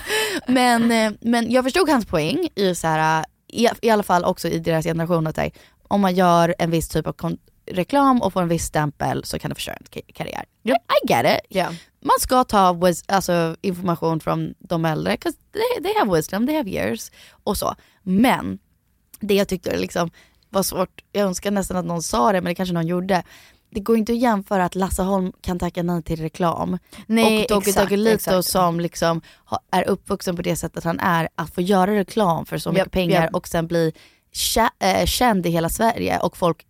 men, 0.46 0.92
eh, 0.92 1.12
men 1.20 1.50
jag 1.50 1.64
förstod 1.64 1.88
hans 1.88 2.06
poäng 2.06 2.48
i, 2.54 2.74
så 2.74 2.86
här, 2.86 3.24
i, 3.52 3.68
i 3.82 3.90
alla 3.90 4.02
fall 4.02 4.24
också 4.24 4.48
i 4.48 4.58
deras 4.58 4.84
generation 4.84 5.26
att 5.26 5.36
här, 5.36 5.50
om 5.88 6.00
man 6.00 6.14
gör 6.14 6.54
en 6.58 6.70
viss 6.70 6.88
typ 6.88 7.06
av 7.06 7.36
reklam 7.70 8.22
och 8.22 8.32
får 8.32 8.42
en 8.42 8.48
viss 8.48 8.64
stämpel 8.64 9.24
så 9.24 9.38
kan 9.38 9.48
det 9.48 9.54
förstöra 9.54 9.74
en 9.76 9.86
ka- 9.90 10.12
karriär. 10.14 10.44
I 10.64 11.08
get 11.08 11.26
it. 11.50 11.56
Yeah. 11.56 11.72
Man 12.02 12.16
ska 12.20 12.44
ta 12.44 12.78
alltså, 13.08 13.56
information 13.60 14.20
från 14.20 14.54
de 14.58 14.84
äldre, 14.84 15.16
'cause 15.16 15.38
they, 15.52 15.82
they 15.82 15.92
have 15.98 16.16
wisdom, 16.16 16.46
they 16.46 16.56
have 16.56 16.70
years 16.70 17.10
och 17.44 17.56
så. 17.56 17.74
Men 18.02 18.58
det 19.20 19.34
jag 19.34 19.48
tyckte 19.48 19.76
liksom 19.76 20.10
var 20.50 20.62
svårt, 20.62 21.04
jag 21.12 21.26
önskar 21.26 21.50
nästan 21.50 21.76
att 21.76 21.84
någon 21.84 22.02
sa 22.02 22.32
det 22.32 22.40
men 22.40 22.50
det 22.50 22.54
kanske 22.54 22.72
någon 22.72 22.86
gjorde. 22.86 23.22
Det 23.72 23.80
går 23.80 23.96
inte 23.96 24.12
att 24.12 24.18
jämföra 24.18 24.64
att 24.64 24.74
Lasse 24.74 25.02
Holm 25.02 25.32
kan 25.40 25.58
tacka 25.58 25.82
nej 25.82 26.02
till 26.02 26.20
reklam 26.20 26.78
Nej, 27.06 27.42
och 27.42 27.62
Doggelito 27.76 28.14
exakt. 28.14 28.44
som 28.48 28.80
liksom 28.80 29.20
är 29.70 29.88
uppvuxen 29.88 30.36
på 30.36 30.42
det 30.42 30.56
sättet 30.56 30.84
han 30.84 31.00
är, 31.00 31.28
att 31.34 31.54
få 31.54 31.60
göra 31.60 31.94
reklam 31.94 32.46
för 32.46 32.58
så 32.58 32.70
mycket 32.72 32.84
Japp, 32.86 32.92
pengar 32.92 33.22
japp. 33.22 33.34
och 33.34 33.48
sen 33.48 33.66
bli 33.66 33.92
kä- 34.34 34.70
eh, 34.78 35.06
känd 35.06 35.46
i 35.46 35.50
hela 35.50 35.68
Sverige 35.68 36.18
och 36.18 36.36
folk 36.36 36.66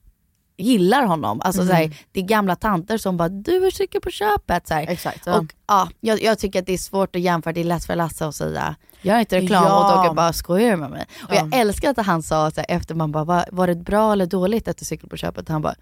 gillar 0.60 1.02
honom. 1.04 1.40
Alltså 1.44 1.62
Mm. 1.62 1.70
såhär, 1.74 1.96
det 2.12 2.20
är 2.20 2.24
gamla 2.24 2.56
tanter 2.56 2.98
som 2.98 3.16
bara 3.16 3.28
du 3.28 3.66
är 3.66 3.70
cykel 3.70 4.00
på 4.00 4.10
köpet. 4.10 4.68
Såhär. 4.68 4.86
Exakt. 4.88 5.26
ja. 5.26 5.38
Och 5.38 5.44
ja, 5.66 5.88
jag, 6.00 6.22
jag 6.22 6.38
tycker 6.38 6.58
att 6.60 6.66
det 6.66 6.72
är 6.74 6.78
svårt 6.78 7.16
att 7.16 7.22
jämföra, 7.22 7.52
det 7.52 7.60
är 7.60 7.64
lätt 7.64 7.84
för 7.84 7.96
Lasse 7.96 8.26
att 8.26 8.34
säga 8.34 8.74
gör 9.02 9.18
inte 9.18 9.36
reklam 9.36 9.64
Ja. 9.64 9.84
och 9.92 9.96
Dogge 10.02 10.14
bara 10.14 10.32
skojar 10.32 10.76
med 10.76 10.90
mig. 10.90 11.06
Och 11.28 11.34
jag 11.34 11.48
Ja. 11.52 11.58
älskar 11.58 11.90
att 11.90 12.06
han 12.06 12.22
sa 12.22 12.50
såhär, 12.50 12.66
efter 12.68 12.94
man 12.94 13.12
bara 13.12 13.24
var, 13.24 13.44
var 13.52 13.66
det 13.66 13.74
bra 13.74 14.12
eller 14.12 14.26
dåligt 14.26 14.68
att 14.68 14.76
du 14.78 14.84
cyklade 14.84 15.10
på 15.10 15.16
köpet? 15.16 15.48
Han 15.48 15.62
bara 15.62 15.74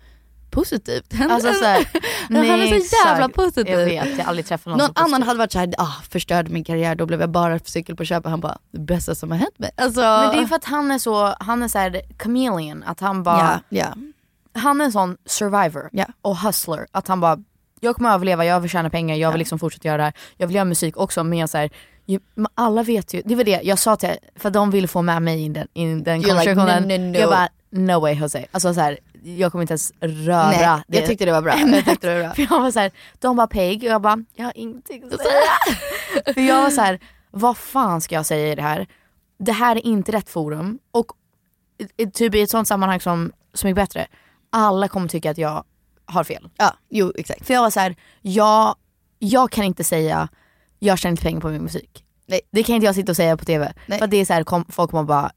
positivt. 0.51 1.15
Alltså 1.31 1.53
såhär, 1.55 1.87
han 2.29 2.37
är 2.37 2.67
så 2.69 2.75
exakt. 2.75 3.07
jävla 3.07 3.29
positiv. 3.29 3.69
Jag 3.79 3.85
vet, 3.85 4.09
jag 4.19 4.25
har 4.25 4.25
aldrig 4.31 4.47
träffat 4.47 4.67
någon, 4.67 4.79
Någon 4.79 4.87
så 4.89 4.93
positiv. 4.95 5.15
annan 5.15 5.23
hade 5.29 5.39
varit 5.39 5.53
såhär, 5.53 5.75
ah, 5.79 5.93
förstörde 6.11 6.51
min 6.51 6.65
karriär, 6.65 6.95
då 6.95 7.07
blev 7.07 7.21
jag 7.21 7.31
bara 7.31 7.59
cykel 7.59 7.97
på 7.97 8.05
köpet. 8.05 8.31
Han 8.31 8.41
bara, 8.41 8.59
det 8.71 8.81
bästa 8.81 9.15
som 9.15 9.31
har 9.31 9.39
hänt 9.39 9.59
mig. 9.59 9.71
Alltså, 9.77 10.01
Men 10.01 10.37
det 10.37 10.43
är 10.43 10.47
för 10.47 10.57
att 10.57 10.65
han 10.65 10.91
är 10.91 10.99
så, 10.99 11.35
han 11.41 11.63
är 11.63 11.69
såhär 11.69 12.01
chameleon, 12.19 12.83
att 12.87 13.01
han 13.01 13.23
bara, 13.23 13.61
ja, 13.69 13.79
ja. 13.79 13.87
Han 14.59 14.81
är 14.81 14.85
en 14.85 14.93
sån 14.93 15.17
survivor 15.27 15.89
Ja. 15.93 16.05
och 16.23 16.37
hustler. 16.37 16.87
Att 16.93 17.09
han 17.09 17.21
bara, 17.21 17.39
jag 17.81 17.97
kommer 17.97 18.15
överleva, 18.15 18.45
jag 18.45 18.61
vill 18.61 18.71
tjäna 18.71 18.91
pengar, 18.91 19.17
jag 19.17 19.31
vill 19.33 19.39
liksom 19.39 19.59
fortsätta 19.59 19.89
göra 19.89 19.97
det 19.97 20.03
här. 20.03 20.13
Jag 20.37 20.47
vill 20.47 20.57
göra 20.57 20.65
musik 20.65 20.97
också 20.97 21.25
men 21.25 21.39
jag 21.39 21.49
så 21.51 21.59
här, 21.59 21.71
alla 22.55 22.83
vet 22.83 23.15
ju, 23.15 23.23
det 23.25 23.35
var 23.35 23.45
det 23.45 23.61
jag 23.63 23.79
sa 23.79 23.97
till, 23.97 24.17
för 24.37 24.51
de 24.51 24.71
ville 24.71 24.89
få 24.89 25.03
med 25.03 25.23
mig 25.23 25.45
i 25.45 25.49
den, 25.49 25.69
i 25.75 25.85
den 25.95 26.21
You're 26.23 26.39
like, 26.41 26.55
konversationen. 26.55 26.83
no, 26.83 27.07
no, 27.09 27.13
no. 27.13 27.19
Jag 27.19 27.31
bara, 27.31 27.49
no 27.71 28.01
way 28.01 28.15
Jose. 28.15 28.47
Alltså 28.51 28.75
så 28.75 28.81
här, 28.81 28.99
jag 29.23 29.53
kommer 29.53 29.63
inte 29.63 29.73
ens 29.73 29.93
röra 30.01 30.51
Nej, 30.51 30.83
det. 30.89 30.99
jag 30.99 31.07
tyckte 31.07 31.25
det 31.25 31.33
var 31.33 31.43
bra. 31.43 31.59
Jag 31.75 31.85
tyckte 31.85 32.09
det 32.09 32.15
var 32.15 32.23
bra. 32.23 32.35
För 32.35 32.43
jag 32.43 32.61
var 32.63 32.71
så 32.71 32.81
här, 32.81 32.91
de 33.19 33.37
bara 33.37 33.47
Peg 33.47 33.79
och 33.83 33.89
jag 33.89 34.03
bara, 34.03 34.25
jag 34.35 34.45
har 34.45 34.53
ingenting 34.57 35.05
att 35.05 35.21
säga. 35.21 36.33
För 36.35 36.41
jag 36.41 36.63
var 36.63 36.71
så 36.71 36.81
här, 36.81 37.01
vad 37.31 37.57
fan 37.57 38.01
ska 38.01 38.15
jag 38.15 38.27
säga 38.27 38.53
i 38.53 38.55
det 38.55 38.63
här? 38.63 38.87
Det 39.39 39.53
här 39.53 39.77
är 39.77 39.87
inte 39.87 40.13
rätt 40.13 40.29
forum. 40.31 40.79
Och 40.91 41.07
typ 42.15 42.35
i 42.35 42.41
ett 42.41 42.51
sånt 42.51 42.69
sammanhang 42.69 43.01
som 43.01 43.33
Så 43.55 43.67
mycket 43.67 43.77
bättre, 43.77 44.07
alla 44.51 44.89
kommer 44.89 45.09
tycka 45.09 45.31
att 45.31 45.39
jag 45.39 45.65
har 46.07 46.25
fel. 46.25 46.49
Ja, 46.57 46.77
jo 46.89 47.13
exakt. 47.17 47.47
För 47.47 47.55
jag 47.55 47.63
var 47.63 47.71
så 47.71 47.81
här, 47.81 47.97
jag, 48.23 48.75
jag 49.19 49.51
kan 49.51 49.65
inte 49.65 49.85
säga, 49.85 50.29
jag 50.79 50.99
tjänar 50.99 51.11
inte 51.11 51.23
pengar 51.23 51.41
på 51.41 51.49
min 51.49 51.63
musik. 51.63 52.05
Nej. 52.27 52.41
Det 52.51 52.63
kan 52.63 52.75
inte 52.75 52.87
jag 52.87 52.95
sitta 52.95 53.13
och 53.13 53.17
säga 53.17 53.37
på 53.37 53.45
TV. 53.45 53.73
Nej. 53.87 53.99
För 53.99 54.05
att 54.05 54.11
det 54.11 54.17
är 54.17 54.25
så 54.25 54.33
här, 54.33 54.45
kom, 54.45 54.65
folk 54.69 54.91
kommer 54.91 55.05
bara, 55.05 55.33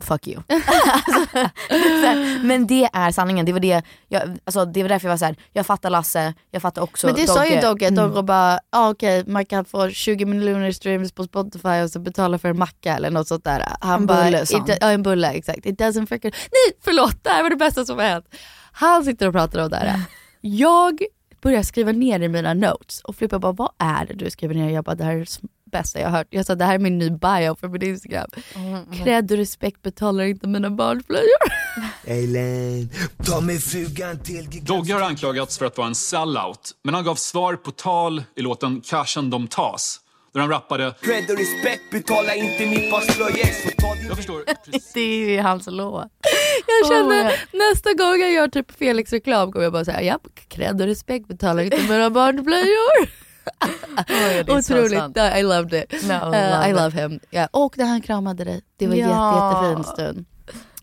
fuck 0.00 0.26
you. 0.28 0.42
alltså, 0.48 2.06
här, 2.06 2.44
men 2.44 2.66
det 2.66 2.88
är 2.92 3.10
sanningen, 3.10 3.46
det 3.46 3.52
var, 3.52 3.60
det, 3.60 3.82
jag, 4.08 4.22
alltså, 4.44 4.64
det 4.64 4.82
var 4.82 4.88
därför 4.88 5.06
jag 5.08 5.12
var 5.12 5.18
så 5.18 5.24
här, 5.24 5.36
jag 5.52 5.66
fattar 5.66 5.90
Lasse, 5.90 6.34
jag 6.50 6.62
fattar 6.62 6.82
också 6.82 7.06
Men 7.06 7.16
det 7.16 7.26
sa 7.26 7.44
ju 7.46 7.50
Dogge. 7.50 7.66
Dogge, 7.68 7.86
Mm. 7.88 7.94
Dogge 8.10 8.22
bara, 8.22 8.58
ah, 8.70 8.90
okej 8.90 9.24
man 9.26 9.44
kan 9.46 9.64
få 9.64 9.90
20 9.90 10.24
miljoner 10.24 10.72
streams 10.72 11.12
på 11.12 11.24
Spotify 11.24 11.68
och 11.84 11.90
så 11.90 11.98
betala 12.00 12.38
för 12.38 12.48
en 12.48 12.58
macka 12.58 12.96
eller 12.96 13.10
något 13.10 13.28
sånt 13.28 13.44
där. 13.44 13.64
Han 13.80 14.00
En 14.00 14.06
bara, 14.06 14.24
bulle, 14.24 14.46
sa 14.46 14.58
han. 14.58 14.70
"It- 14.70 14.78
Ja 14.80 14.90
en 14.90 15.02
bulle, 15.02 15.30
exakt. 15.32 15.66
It 15.66 15.80
doesn't 15.80 16.06
freaking... 16.06 16.30
Nej 16.32 16.78
förlåt, 16.84 17.24
det 17.24 17.30
här 17.30 17.42
var 17.42 17.50
det 17.50 17.56
bästa 17.56 17.84
som 17.84 17.98
har 17.98 18.04
hänt. 18.04 18.26
Han 18.72 19.04
sitter 19.04 19.26
och 19.26 19.34
pratar 19.34 19.62
om 19.64 19.70
det 19.70 19.76
här. 19.76 20.00
Jag 20.40 21.02
börjar 21.42 21.62
skriva 21.62 21.92
ner 21.92 22.20
i 22.20 22.28
mina 22.28 22.54
notes 22.54 23.00
och 23.00 23.16
Filippa 23.16 23.38
bara, 23.38 23.52
vad 23.52 23.70
är 23.78 24.06
det 24.06 24.14
du 24.14 24.30
skriver 24.30 24.54
ner? 24.54 24.70
Jag 24.70 24.84
bara, 24.84 24.94
det 24.94 25.04
här 25.04 25.12
är 25.16 25.26
bästa 25.72 26.00
jag 26.00 26.08
har 26.08 26.18
hört. 26.18 26.26
Jag 26.30 26.46
sa, 26.46 26.54
det 26.54 26.64
här 26.64 26.74
är 26.74 26.78
min 26.78 26.98
ny 26.98 27.10
bio 27.10 27.56
för 27.60 27.68
min 27.68 27.82
Instagram. 27.82 28.28
Cred 29.04 29.32
och 29.32 29.36
respekt 29.36 29.82
betalar 29.82 30.24
inte 30.24 30.46
mina 30.46 30.70
ta 33.24 33.40
frugan 33.62 34.18
till... 34.18 34.48
Dogge 34.62 34.92
har 34.94 35.00
anklagats 35.00 35.58
för 35.58 35.66
att 35.66 35.78
vara 35.78 35.88
en 35.88 35.94
sellout, 35.94 36.72
men 36.84 36.94
han 36.94 37.04
gav 37.04 37.14
svar 37.14 37.56
på 37.56 37.70
tal 37.70 38.24
i 38.36 38.42
låten 38.42 38.80
Cashen 38.80 39.30
de 39.30 39.48
tas, 39.48 40.00
där 40.34 40.40
han 40.40 40.50
rappade 40.50 40.94
Cred 41.00 41.30
och 41.30 41.38
respekt, 41.38 41.90
betala 41.90 42.34
inte 42.34 42.66
min 42.66 42.90
passlöja. 42.90 43.46
Jag 44.08 44.16
förstår 44.16 44.44
Det 44.94 45.00
är 45.00 45.30
ju 45.30 45.40
hans 45.40 45.66
låt. 45.70 46.06
Jag 46.66 46.88
känner 46.90 47.26
Oh, 47.26 47.32
nästa 47.52 47.92
gång 47.92 48.20
jag 48.20 48.32
gör 48.32 48.48
typ 48.48 48.78
Felix 48.78 49.12
reklam 49.12 49.52
kommer 49.52 49.64
jag 49.64 49.72
bara 49.72 49.84
säga 49.84 50.02
ja, 50.02 50.18
cred 50.48 50.80
och 50.80 50.86
respekt 50.86 51.28
betalar 51.28 51.62
inte 51.62 51.82
mina 51.82 52.10
barnblöjor. 52.10 53.08
så 54.46 54.56
Otroligt, 54.56 54.98
sant. 54.98 55.16
I 55.16 55.42
loved 55.42 55.72
it. 55.74 55.92
No, 56.08 56.12
Uh, 56.12 56.30
love 56.30 56.66
I 56.66 56.70
it. 56.70 56.76
love 56.76 57.00
him. 57.02 57.20
Ja, 57.30 57.48
och 57.50 57.78
när 57.78 57.84
han 57.86 58.00
kramade 58.00 58.44
dig, 58.44 58.60
det 58.76 58.86
var 58.86 58.94
Ja. 58.94 59.06
jätte, 59.06 59.66
jättefin 59.66 59.84
stund. 59.94 60.24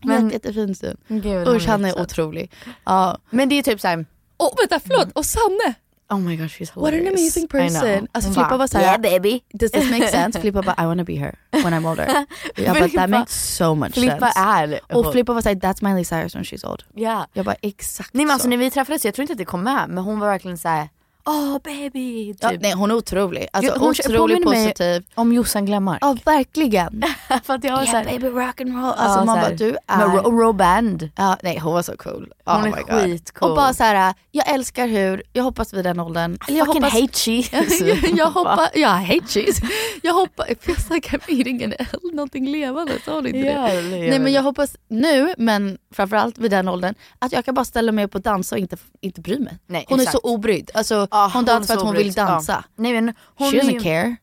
Men- 0.02 0.30
Jätte, 0.30 0.34
jättefin 0.48 0.74
stund. 0.74 0.98
Gud, 1.08 1.48
Usch 1.48 1.66
han 1.66 1.84
är 1.84 2.00
otrolig. 2.00 2.52
Ja. 2.84 3.18
Men 3.30 3.48
det 3.48 3.58
är 3.58 3.62
typ 3.62 3.80
såhär, 3.80 4.06
Och 4.36 4.54
vänta 4.60 4.80
förlåt, 4.86 5.08
och 5.12 5.24
Sanne! 5.26 5.74
oh 6.12 6.18
my 6.18 6.36
gosh 6.36 6.46
she's 6.60 6.74
What 6.74 6.88
an 6.92 6.94
hilarious. 6.98 7.20
amazing 7.20 7.44
I 7.44 7.48
person. 7.48 8.08
Alltså 8.12 8.32
Filippa 8.32 8.56
var 8.56 8.66
såhär, 8.66 8.84
yeah 8.84 9.00
baby. 9.00 9.40
does 9.54 9.70
this 9.72 9.90
make 9.90 10.08
sense? 10.08 10.40
Filippa 10.40 10.62
bara, 10.62 10.82
I 10.82 10.86
wanna 10.86 11.04
be 11.04 11.14
her 11.16 11.34
when 11.50 11.74
I'm 11.74 11.90
older. 11.90 12.06
Jag 12.56 12.76
bara, 12.76 12.88
that 12.88 13.10
makes 13.10 13.56
so 13.56 13.74
much 13.74 13.94
Filippa 13.94 14.30
sense. 14.32 14.40
är 14.40 14.80
Och 14.96 15.12
Filippa 15.12 15.32
var 15.32 15.40
såhär, 15.42 15.56
that's 15.56 15.84
Miley 15.88 16.04
Cyrus 16.04 16.34
when 16.34 16.42
she's 16.44 16.66
old. 16.70 16.82
Ja. 16.94 17.26
Jag 17.32 17.44
bara, 17.44 17.56
exakt 17.62 18.14
Nej 18.14 18.24
men 18.26 18.32
alltså 18.34 18.44
så. 18.44 18.48
när 18.50 18.56
vi 18.56 18.70
träffades, 18.70 19.04
jag 19.04 19.14
tror 19.14 19.22
inte 19.22 19.32
att 19.32 19.38
det 19.38 19.44
kom 19.44 19.62
med 19.62 19.84
men 19.88 20.04
hon 20.04 20.18
var 20.20 20.28
verkligen 20.28 20.58
såhär, 20.58 20.88
oh 21.24 21.58
baby. 21.64 22.34
Typ. 22.34 22.42
Ja, 22.42 22.50
nej 22.60 22.72
hon 22.72 22.90
är 22.90 22.94
otrolig. 22.94 23.46
Alltså 23.52 23.72
hon 23.78 23.90
otroligt 23.90 24.18
påminner 24.44 24.46
mig 24.50 24.64
positiv. 24.66 25.04
Om 25.14 25.32
Jossan 25.32 25.66
Glenmark. 25.66 25.98
Ja 26.00 26.16
verkligen. 26.24 27.02
för 27.44 27.54
att 27.54 27.64
jag 27.64 27.72
var 27.72 27.82
Yeah 27.82 27.90
såhär, 27.90 28.04
baby 28.04 28.26
rock'n'roll. 28.26 28.80
Ja, 28.82 28.94
Alltså 28.94 29.24
man 29.24 29.36
så 29.36 29.40
här, 29.40 29.48
bara 29.48 29.56
du 29.56 29.70
med 29.70 29.78
är... 29.86 30.22
ro- 30.22 30.40
Roband. 30.40 31.10
Ja, 31.16 31.36
nej 31.42 31.58
hon 31.58 31.72
var 31.72 31.82
så 31.82 31.96
cool. 31.96 32.32
Hon 32.44 32.54
oh 32.72 32.78
är 32.78 33.02
skitcool. 33.02 33.50
Och 33.50 33.56
bara 33.56 33.74
så 33.74 33.84
här, 33.84 34.14
jag 34.30 34.48
älskar 34.48 34.86
hur, 34.86 35.22
jag 35.32 35.42
hoppas 35.44 35.72
vid 35.74 35.84
den 35.84 36.00
åldern. 36.00 36.38
Eller 36.48 36.58
jag 36.58 36.66
Fucking 36.66 36.82
hoppas, 36.82 37.00
hate 37.00 37.12
cheese. 37.12 37.84
jag, 37.86 38.18
jag 38.18 38.30
hoppas, 38.30 38.70
ja 38.74 38.88
hate 38.88 39.26
cheese. 39.26 39.62
Jag 40.02 40.14
hoppas, 40.14 40.46
jag 40.66 40.80
snackar 40.80 41.20
med 41.28 41.46
ingen 41.46 41.72
eld, 41.72 42.14
någonting 42.14 42.46
levande, 42.46 42.92
sa 43.04 43.14
hon 43.14 43.26
inte 43.26 43.38
Ja, 43.38 43.68
det? 43.72 43.80
Nej 43.82 44.18
men 44.18 44.32
jag 44.32 44.42
hoppas 44.42 44.76
nu, 44.88 45.34
men 45.38 45.78
framförallt 45.94 46.38
vid 46.38 46.50
den 46.50 46.68
åldern, 46.68 46.94
att 47.18 47.32
jag 47.32 47.44
kan 47.44 47.54
bara 47.54 47.64
ställa 47.64 47.92
mig 47.92 48.04
upp 48.04 48.14
och 48.14 48.20
dansa 48.20 48.54
och 48.54 48.58
inte, 48.58 48.76
inte 49.00 49.20
bry 49.20 49.38
mig. 49.38 49.58
Nej, 49.66 49.84
hon 49.88 50.00
exakt. 50.00 50.14
är 50.14 50.18
så 50.18 50.34
obrydd. 50.34 50.70
Alltså, 50.74 51.06
Ja, 51.10 51.30
hon 51.34 51.44
dansar 51.44 51.66
för 51.66 51.74
att 51.74 51.80
så 51.80 51.86
hon 51.86 51.94
vill 51.94 52.02
obrydd. 52.02 52.16
dansa. 52.16 52.64
Ja. 52.66 52.82
Nej, 52.82 52.92
men 52.92 53.14
hon 53.34 53.50
She 53.50 53.56
doesn't 53.56 53.72
ju- 53.72 53.80
care. 53.80 54.16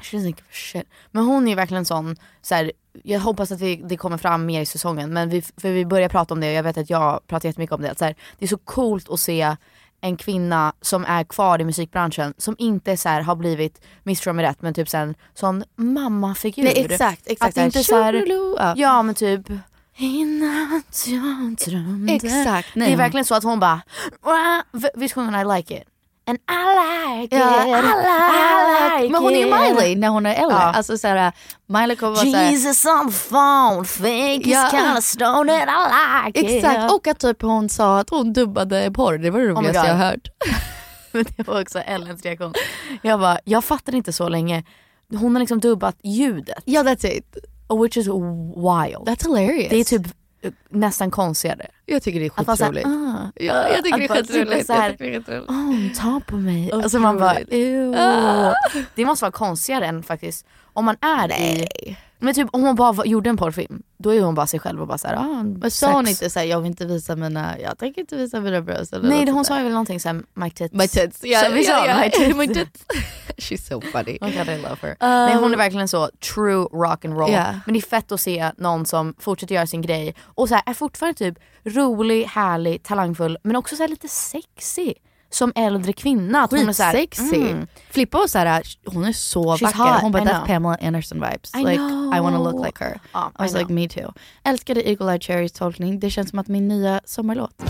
She 0.00 0.16
doesn't 0.16 0.26
give 0.26 0.40
a 0.40 0.52
shit. 0.52 0.88
Men 1.10 1.24
hon 1.24 1.44
är 1.44 1.48
ju 1.48 1.54
verkligen 1.54 1.84
sån, 1.84 2.16
så 2.42 2.54
här, 2.54 2.72
jag 3.02 3.20
hoppas 3.20 3.52
att 3.52 3.60
vi, 3.60 3.76
det 3.76 3.96
kommer 3.96 4.18
fram 4.18 4.46
mer 4.46 4.60
i 4.60 4.66
säsongen 4.66 5.12
men 5.12 5.28
vi, 5.28 5.42
för 5.42 5.72
vi 5.72 5.86
börjar 5.86 6.08
prata 6.08 6.34
om 6.34 6.40
det 6.40 6.48
och 6.48 6.54
jag 6.54 6.62
vet 6.62 6.78
att 6.78 6.90
jag 6.90 7.26
pratar 7.26 7.48
jättemycket 7.48 7.74
om 7.74 7.82
det. 7.82 7.90
Att 7.90 7.98
så 7.98 8.04
här, 8.04 8.14
det 8.38 8.44
är 8.44 8.48
så 8.48 8.58
coolt 8.58 9.10
att 9.10 9.20
se 9.20 9.56
en 10.00 10.16
kvinna 10.16 10.72
som 10.80 11.04
är 11.04 11.24
kvar 11.24 11.60
i 11.60 11.64
musikbranschen 11.64 12.34
som 12.38 12.56
inte 12.58 12.96
så 12.96 13.08
här, 13.08 13.20
har 13.20 13.36
blivit, 13.36 13.80
missförstå 14.02 14.32
mig 14.32 14.44
rätt, 14.44 14.62
men 14.62 14.74
typ 14.74 14.88
så 14.88 14.96
en 14.96 15.14
sån 15.34 15.64
mammafigur. 15.76 16.62
Nej 16.64 16.84
exakt, 16.84 17.22
exakt. 17.26 17.48
Att 17.48 17.54
det 17.54 17.64
inte 17.64 17.84
så 17.84 18.02
här, 18.02 18.74
ja. 18.76 19.02
men 19.02 19.14
typ 19.14 19.48
Innan 19.96 20.82
jag 21.06 21.56
drömde. 21.56 22.12
Exakt, 22.12 22.74
nej. 22.74 22.88
Det 22.88 22.92
är 22.92 22.96
verkligen 22.96 23.24
så 23.24 23.34
att 23.34 23.44
hon 23.44 23.60
bara, 23.60 23.82
visst 24.94 25.14
sjunger 25.14 25.44
hon 25.44 25.52
I 25.52 25.56
like 25.56 25.74
it? 25.76 25.93
And 26.26 26.38
I 26.38 26.64
like 27.20 27.36
Ja, 27.36 27.62
it, 27.62 27.68
I 27.68 27.72
like 27.72 28.08
I 28.08 29.00
like 29.02 29.12
Men 29.12 29.22
hon 29.22 29.32
är 29.34 29.38
ju. 29.38 29.74
Miley 29.74 29.96
när 29.96 30.08
hon 30.08 30.26
är 30.26 30.34
äldre. 30.34 30.56
Ja. 30.56 30.72
Alltså 30.72 30.98
såhär, 30.98 31.32
Miley 31.66 31.96
kommer 31.96 32.12
vara 32.16 32.24
såhär, 32.26 32.50
Jesus 32.50 32.84
on 32.84 33.12
the 33.12 33.18
phone, 33.28 33.84
think 33.84 34.46
Ja. 34.46 34.58
he's 34.58 34.70
kinda 34.70 35.00
stoned 35.00 35.50
and 35.50 35.70
I 35.70 35.74
like 36.26 36.40
it. 36.40 36.50
Exakt, 36.64 36.92
och 36.92 37.06
att 37.06 37.18
typ 37.18 37.42
hon 37.42 37.68
sa 37.68 37.98
att 37.98 38.10
hon 38.10 38.32
dubbade 38.32 38.90
porr, 38.90 39.18
det 39.18 39.30
var 39.30 39.40
det 39.40 39.46
my 39.46 39.50
roligaste 39.52 39.78
God. 39.80 39.88
jag 39.88 39.94
har 39.94 40.04
hört. 40.10 40.28
Men 41.12 41.24
det 41.36 41.46
var 41.48 41.60
också 41.62 41.78
Ellens 41.78 42.22
reaktion. 42.22 42.52
Jag 43.02 43.20
bara, 43.20 43.38
jag 43.44 43.64
fattade 43.64 43.96
inte 43.96 44.12
så 44.12 44.28
länge. 44.28 44.64
Hon 45.14 45.34
har 45.34 45.40
liksom 45.40 45.60
dubbat 45.60 45.96
ljudet. 46.02 46.62
Ja 46.64 46.82
that's 46.82 47.06
it. 47.06 47.36
Which 47.82 47.96
is 47.96 48.06
wild. 48.06 49.08
That's 49.08 49.22
hilarious. 49.26 49.70
Det 49.70 49.76
är 49.76 49.84
typ 49.84 50.06
nästan 50.68 51.10
konstigare. 51.10 51.66
jag 51.86 52.02
tycker 52.02 52.20
det 52.20 52.26
är 52.26 52.30
skitroligt. 52.30 52.86
ah, 52.86 53.30
Ja, 53.34 53.68
jag 53.68 53.84
tycker 53.84 53.98
det 53.98 54.04
är 54.04 54.08
skitroligt. 54.22 54.68
här. 54.70 54.96
Oh, 55.48 55.92
ta 55.96 56.20
på 56.26 56.36
mig. 56.36 56.72
Alltså 56.72 56.98
man 56.98 57.18
bara. 57.18 57.38
Ah. 57.98 58.52
Det 58.94 59.04
måste 59.06 59.24
vara 59.24 59.32
konstigare 59.32 59.86
än 59.86 60.02
faktiskt 60.02 60.46
om 60.72 60.84
man 60.84 60.96
är 61.00 61.32
i, 61.32 61.96
men 62.18 62.34
typ 62.34 62.48
om 62.52 62.62
hon 62.62 62.74
bara 62.74 63.06
gjorde 63.06 63.30
en 63.30 63.36
porrfilm, 63.36 63.82
då 63.96 64.14
är 64.14 64.20
hon 64.20 64.34
bara 64.34 64.46
sig 64.46 64.60
själv 64.60 64.80
och 64.80 64.86
bara 64.86 64.98
såhär, 64.98 65.16
ah, 65.16 65.42
Men 65.42 65.70
sa 65.70 65.92
hon 65.92 66.08
inte 66.08 66.30
såhär, 66.30 66.46
jag 66.46 66.60
vill 66.60 66.70
inte 66.70 66.86
visa 66.86 67.16
mina, 67.16 67.60
jag 67.60 67.78
tänker 67.78 68.00
inte 68.00 68.16
visa 68.16 68.40
mina 68.40 68.60
bröst 68.60 68.92
eller 68.92 69.08
Nej 69.08 69.30
hon 69.30 69.44
sa 69.44 69.58
ju 69.58 69.62
väl 69.62 69.72
någonting 69.72 70.00
såhär, 70.00 70.22
my 70.34 70.50
tits. 70.50 70.74
My 70.74 70.88
tits, 70.88 71.24
ja, 71.24 71.40
Så 71.40 71.50
vi 71.52 71.64
sa 71.64 72.00
my 72.02 72.10
tits. 72.10 72.36
my 72.36 72.48
tits. 72.48 72.84
She's 73.36 73.68
so 73.68 73.80
funny. 73.80 74.18
Oh 74.20 74.38
God, 74.38 74.48
I 74.48 74.56
love 74.56 74.76
her. 74.82 74.90
Uh, 74.90 74.96
Nej 75.00 75.34
hon 75.36 75.52
är 75.52 75.56
verkligen 75.56 75.88
så 75.88 76.10
true 76.34 76.68
rock 76.72 77.04
and 77.04 77.18
roll. 77.18 77.32
Ja. 77.32 77.60
Men 77.66 77.72
det 77.72 77.78
är 77.78 77.82
fett 77.82 78.12
att 78.12 78.20
se 78.20 78.50
någon 78.56 78.86
som 78.86 79.14
fortsätter 79.18 79.54
göra 79.54 79.66
sin 79.66 79.82
grej 79.82 80.14
och 80.20 80.48
så 80.48 80.54
här, 80.54 80.62
är 80.66 80.74
fortfarande 80.74 81.18
typ 81.18 81.38
rolig, 81.64 82.24
härlig, 82.24 82.82
talangfull 82.82 83.38
men 83.42 83.56
också 83.56 83.76
så 83.76 83.82
här 83.82 83.88
lite 83.88 84.08
sexy. 84.08 84.94
Som 85.34 85.52
äldre 85.54 85.92
kvinna. 85.92 86.42
Att 86.42 86.50
hon 86.50 86.68
är 86.68 86.72
så 86.72 86.82
här, 86.82 87.06
mm. 87.32 87.66
Flippa 87.90 88.18
och 88.18 88.30
såhär, 88.30 88.62
hon 88.86 89.04
är 89.04 89.12
så 89.12 89.56
She's 89.56 89.62
vacker. 89.62 89.78
hot, 89.78 90.00
hon 90.00 90.12
bara 90.12 90.24
that's. 90.24 90.46
Pamela 90.46 90.78
Anderson 90.82 91.20
vibes. 91.20 91.54
I 91.54 91.58
like 91.64 91.76
know. 91.76 92.14
I 92.16 92.20
wanna 92.20 92.38
look 92.38 92.66
like 92.66 92.84
her. 92.84 93.00
Ja, 93.12 93.32
I 93.38 93.42
was 93.42 93.54
I 93.54 93.58
like 93.58 93.72
me 93.72 93.88
too. 93.88 94.12
Älskade 94.44 94.88
Eagle 94.88 95.12
Eye 95.12 95.20
Cherries 95.20 95.52
tolkning. 95.52 96.00
Det 96.00 96.10
känns 96.10 96.30
som 96.30 96.38
att 96.38 96.48
min 96.48 96.68
nya 96.68 97.00
sommarlåt. 97.04 97.62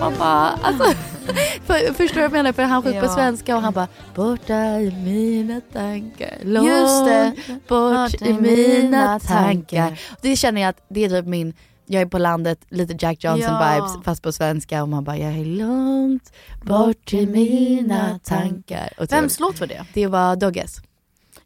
Man 0.00 0.14
bara, 0.18 0.48
alltså, 0.62 0.84
för, 1.66 1.92
förstår 1.94 2.14
du 2.14 2.20
vad 2.20 2.22
jag 2.24 2.32
menar? 2.32 2.52
För 2.52 2.62
han 2.62 2.82
sjöng 2.82 3.00
på 3.00 3.06
Ja. 3.06 3.14
svenska 3.14 3.56
och 3.56 3.62
han 3.62 3.72
bara 3.72 3.88
Borta 4.14 4.54
i 4.80 4.90
mina 5.04 5.60
tankar, 5.72 6.38
långt 6.42 6.66
Just 6.68 7.04
det. 7.04 7.32
bort 7.68 8.22
i 8.22 8.32
mina 8.32 9.20
tankar. 9.20 10.00
Det 10.20 10.36
känner 10.36 10.60
jag 10.60 10.68
att 10.68 10.84
det 10.88 11.04
är 11.04 11.08
typ 11.08 11.26
min 11.26 11.54
jag 11.86 12.02
är 12.02 12.06
på 12.06 12.18
landet, 12.18 12.58
lite 12.68 12.94
Jack 12.98 13.24
Johnson 13.24 13.52
Ja. 13.54 13.74
vibes 13.74 14.04
fast 14.04 14.22
på 14.22 14.32
svenska 14.32 14.82
och 14.82 14.88
man 14.88 15.04
bara 15.04 15.16
jag 15.16 15.32
är 15.38 15.44
långt 15.44 16.32
bort 16.62 17.12
i 17.12 17.26
mina 17.26 18.18
tankar. 18.24 18.92
Och 18.98 19.12
Vems 19.12 19.40
låt 19.40 19.60
var 19.60 19.66
det? 19.66 19.84
Det 19.94 20.06
var 20.06 20.36
Dogges. 20.36 20.76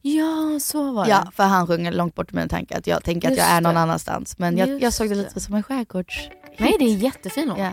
Ja 0.02 0.58
så 0.60 0.92
var 0.92 1.04
det. 1.04 1.10
Ja, 1.10 1.24
för 1.36 1.44
han 1.44 1.66
sjunger 1.66 1.92
långt 1.92 2.14
bort 2.14 2.32
i 2.32 2.34
mina 2.36 2.48
tankar. 2.48 2.78
Att 2.78 2.86
jag 2.86 3.04
tänker 3.04 3.28
att 3.28 3.36
jag 3.36 3.44
Just 3.46 3.52
är 3.56 3.60
någon 3.60 3.74
det. 3.74 3.80
annanstans. 3.80 4.38
Men 4.38 4.56
jag, 4.58 4.68
jag 4.68 4.82
Just 4.82 4.96
såg 4.96 5.08
det 5.08 5.14
det. 5.14 5.22
lite 5.22 5.40
som 5.40 5.54
en 5.54 5.62
skärgårds... 5.62 6.28
Nej 6.58 6.76
det 6.78 6.84
är 6.84 6.88
en 6.88 6.98
jättefin 6.98 7.48
låt. 7.48 7.58
Ja. 7.58 7.72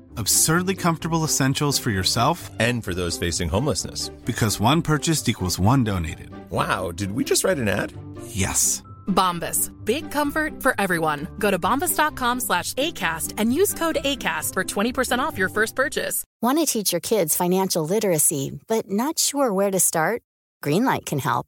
Absurdly 0.17 0.75
comfortable 0.75 1.23
essentials 1.23 1.79
for 1.79 1.89
yourself 1.91 2.49
And 2.59 2.83
for 2.83 2.93
those 2.93 3.17
facing 3.17 3.49
homelessness. 3.49 4.09
because 4.25 4.59
one 4.59 4.81
purchased 4.81 5.29
equals 5.29 5.59
one 5.59 5.83
donated. 5.83 6.29
Wow, 6.49 6.91
did 6.91 7.11
we 7.11 7.23
just 7.23 7.43
write 7.43 7.57
an 7.59 7.67
ad? 7.67 7.93
Yes. 8.27 8.83
Bombas. 9.07 9.71
Big 9.85 10.09
comfort 10.11 10.61
for 10.61 10.73
everyone. 10.79 11.27
Go 11.39 11.49
to 11.51 11.59
bombas.com 11.59 12.39
slash 12.39 12.73
ACAST 12.75 13.33
and 13.37 13.53
use 13.53 13.73
code 13.73 13.97
ACAST 14.03 14.53
for 14.53 14.63
20% 14.63 15.19
off 15.19 15.37
your 15.37 15.49
first 15.49 15.75
purchase. 15.75 16.23
Want 16.41 16.59
to 16.59 16.65
teach 16.65 16.91
your 16.93 17.01
kids 17.01 17.35
financial 17.35 17.83
literacy, 17.85 18.59
but 18.67 18.89
not 18.89 19.17
sure 19.19 19.51
where 19.53 19.71
to 19.71 19.79
start? 19.79 20.21
Greenlight 20.63 21.05
can 21.05 21.19
help. 21.19 21.47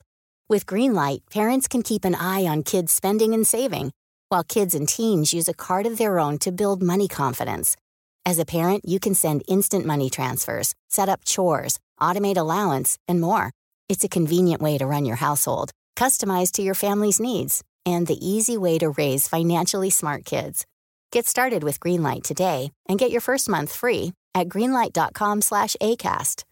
With 0.50 0.66
Greenlight, 0.66 1.20
parents 1.32 1.68
can 1.68 1.84
keep 1.84 2.04
an 2.06 2.16
eye 2.16 2.46
on 2.46 2.64
kids' 2.64 2.92
spending 2.94 3.34
and 3.34 3.46
saving, 3.48 3.92
while 4.30 4.44
kids 4.44 4.76
and 4.76 4.88
teens 4.90 5.34
use 5.34 5.48
a 5.48 5.54
card 5.54 5.86
of 5.86 5.98
their 5.98 6.20
own 6.20 6.38
to 6.40 6.52
build 6.52 6.82
money 6.82 7.08
confidence. 7.08 7.78
As 8.26 8.40
a 8.40 8.46
parent, 8.46 8.88
you 8.88 9.00
can 9.00 9.16
send 9.16 9.44
instant 9.50 9.86
money 9.86 10.10
transfers, 10.10 10.76
set 10.88 11.10
up 11.10 11.26
chores, 11.26 11.78
automate 12.00 12.38
allowance, 12.38 12.98
and 13.06 13.20
more. 13.20 13.52
It's 13.90 14.06
a 14.06 14.10
convenient 14.10 14.62
way 14.62 14.78
to 14.78 14.86
run 14.86 15.06
your 15.06 15.18
household, 15.18 15.72
customized 15.98 16.54
to 16.54 16.62
your 16.62 16.76
family's 16.76 17.20
needs, 17.20 17.64
and 17.86 18.08
the 18.08 18.26
easy 18.26 18.58
way 18.58 18.80
to 18.80 18.92
raise 18.92 19.28
financially 19.28 19.90
smart 19.90 20.24
kids. 20.24 20.66
Get 21.12 21.28
started 21.28 21.64
with 21.64 21.80
Greenlight 21.82 22.24
today 22.24 22.72
and 22.88 22.98
get 22.98 23.12
your 23.12 23.22
first 23.22 23.50
month 23.50 23.76
free 23.76 24.14
at 24.34 24.48
greenlight.com 24.48 25.42
slash 25.42 25.76
ACAST. 25.82 26.44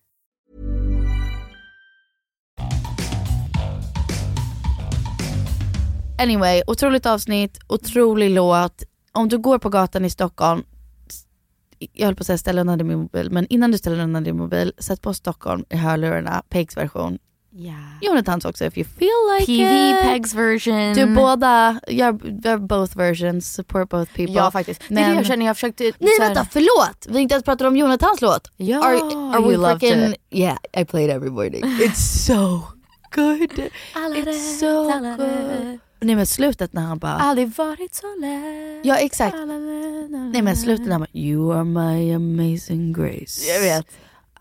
Anyway, 6.17 6.61
otroligt 6.67 7.05
avsnitt, 7.05 7.57
otrolig 7.67 8.29
låt. 8.31 8.83
Om 9.13 9.29
du 9.29 9.37
går 9.37 9.59
på 9.59 9.69
gatan 9.69 10.05
i 10.05 10.09
Stockholm, 10.09 10.63
jag 11.93 12.05
höll 12.05 12.15
på 12.15 12.21
att 12.21 12.27
säga 12.27 12.37
ställ 12.37 12.59
undan 12.59 12.77
din 12.77 12.99
mobil, 12.99 13.31
men 13.31 13.47
innan 13.47 13.71
du 13.71 13.77
ställer 13.77 14.03
undan 14.03 14.23
din 14.23 14.37
mobil, 14.37 14.73
sätt 14.77 15.01
på 15.01 15.13
Stockholm 15.13 15.65
i 15.69 15.75
hörlurarna, 15.75 16.43
Pegs 16.49 16.77
version. 16.77 17.19
Yeah. 17.53 17.75
Jonathans 18.01 18.45
också 18.45 18.65
if 18.65 18.77
you 18.77 18.87
feel 18.87 19.09
like 19.39 19.45
PV, 19.45 19.89
it. 19.89 20.01
Pegs 20.01 20.33
version. 20.33 20.93
Du 20.93 21.15
båda, 21.15 21.79
gör, 21.87 22.19
gör 22.43 22.57
both 22.57 22.97
versions, 22.97 23.53
support 23.53 23.89
both 23.89 24.13
people. 24.13 24.35
Ja 24.35 24.51
faktiskt. 24.51 24.81
Det 24.87 25.01
är 25.01 25.09
det 25.09 25.15
jag 25.15 25.25
känner, 25.25 25.45
jag 25.45 25.55
försökte... 25.57 25.83
Nej 25.83 25.93
här- 26.19 26.27
vänta, 26.27 26.47
förlåt! 26.51 27.05
Vi 27.07 27.13
har 27.13 27.19
inte 27.19 27.33
ens 27.33 27.43
pratat 27.45 27.67
om 27.67 27.77
Jonathans 27.77 28.21
låt. 28.21 28.51
Ja, 28.57 28.83
are, 28.85 28.95
are 29.37 29.49
we 29.49 29.77
freaking... 29.77 30.11
it. 30.11 30.21
Yeah, 30.29 30.57
I 30.77 30.85
played 30.85 31.09
every 31.09 31.29
morning. 31.29 31.63
It's 31.63 32.25
so 32.25 32.61
good. 33.15 33.51
It's 34.15 34.59
so 34.59 34.91
good. 35.17 35.79
Nej 36.01 36.15
men 36.15 36.25
slutet 36.25 36.73
när 36.73 36.81
han 36.81 36.97
bara... 36.97 37.13
Aldrig 37.13 37.55
varit 37.55 37.95
så 37.95 38.15
lätt. 38.15 38.85
Ja 38.85 38.97
exakt. 38.97 39.35
Nej 40.33 40.41
men 40.41 40.57
slutet 40.57 40.85
när 40.85 40.91
han 40.91 41.01
bara, 41.01 41.09
You 41.13 41.53
are 41.53 41.63
my 41.63 42.13
amazing 42.13 42.93
grace. 42.93 43.45
Jag 43.53 43.61
vet. 43.61 43.85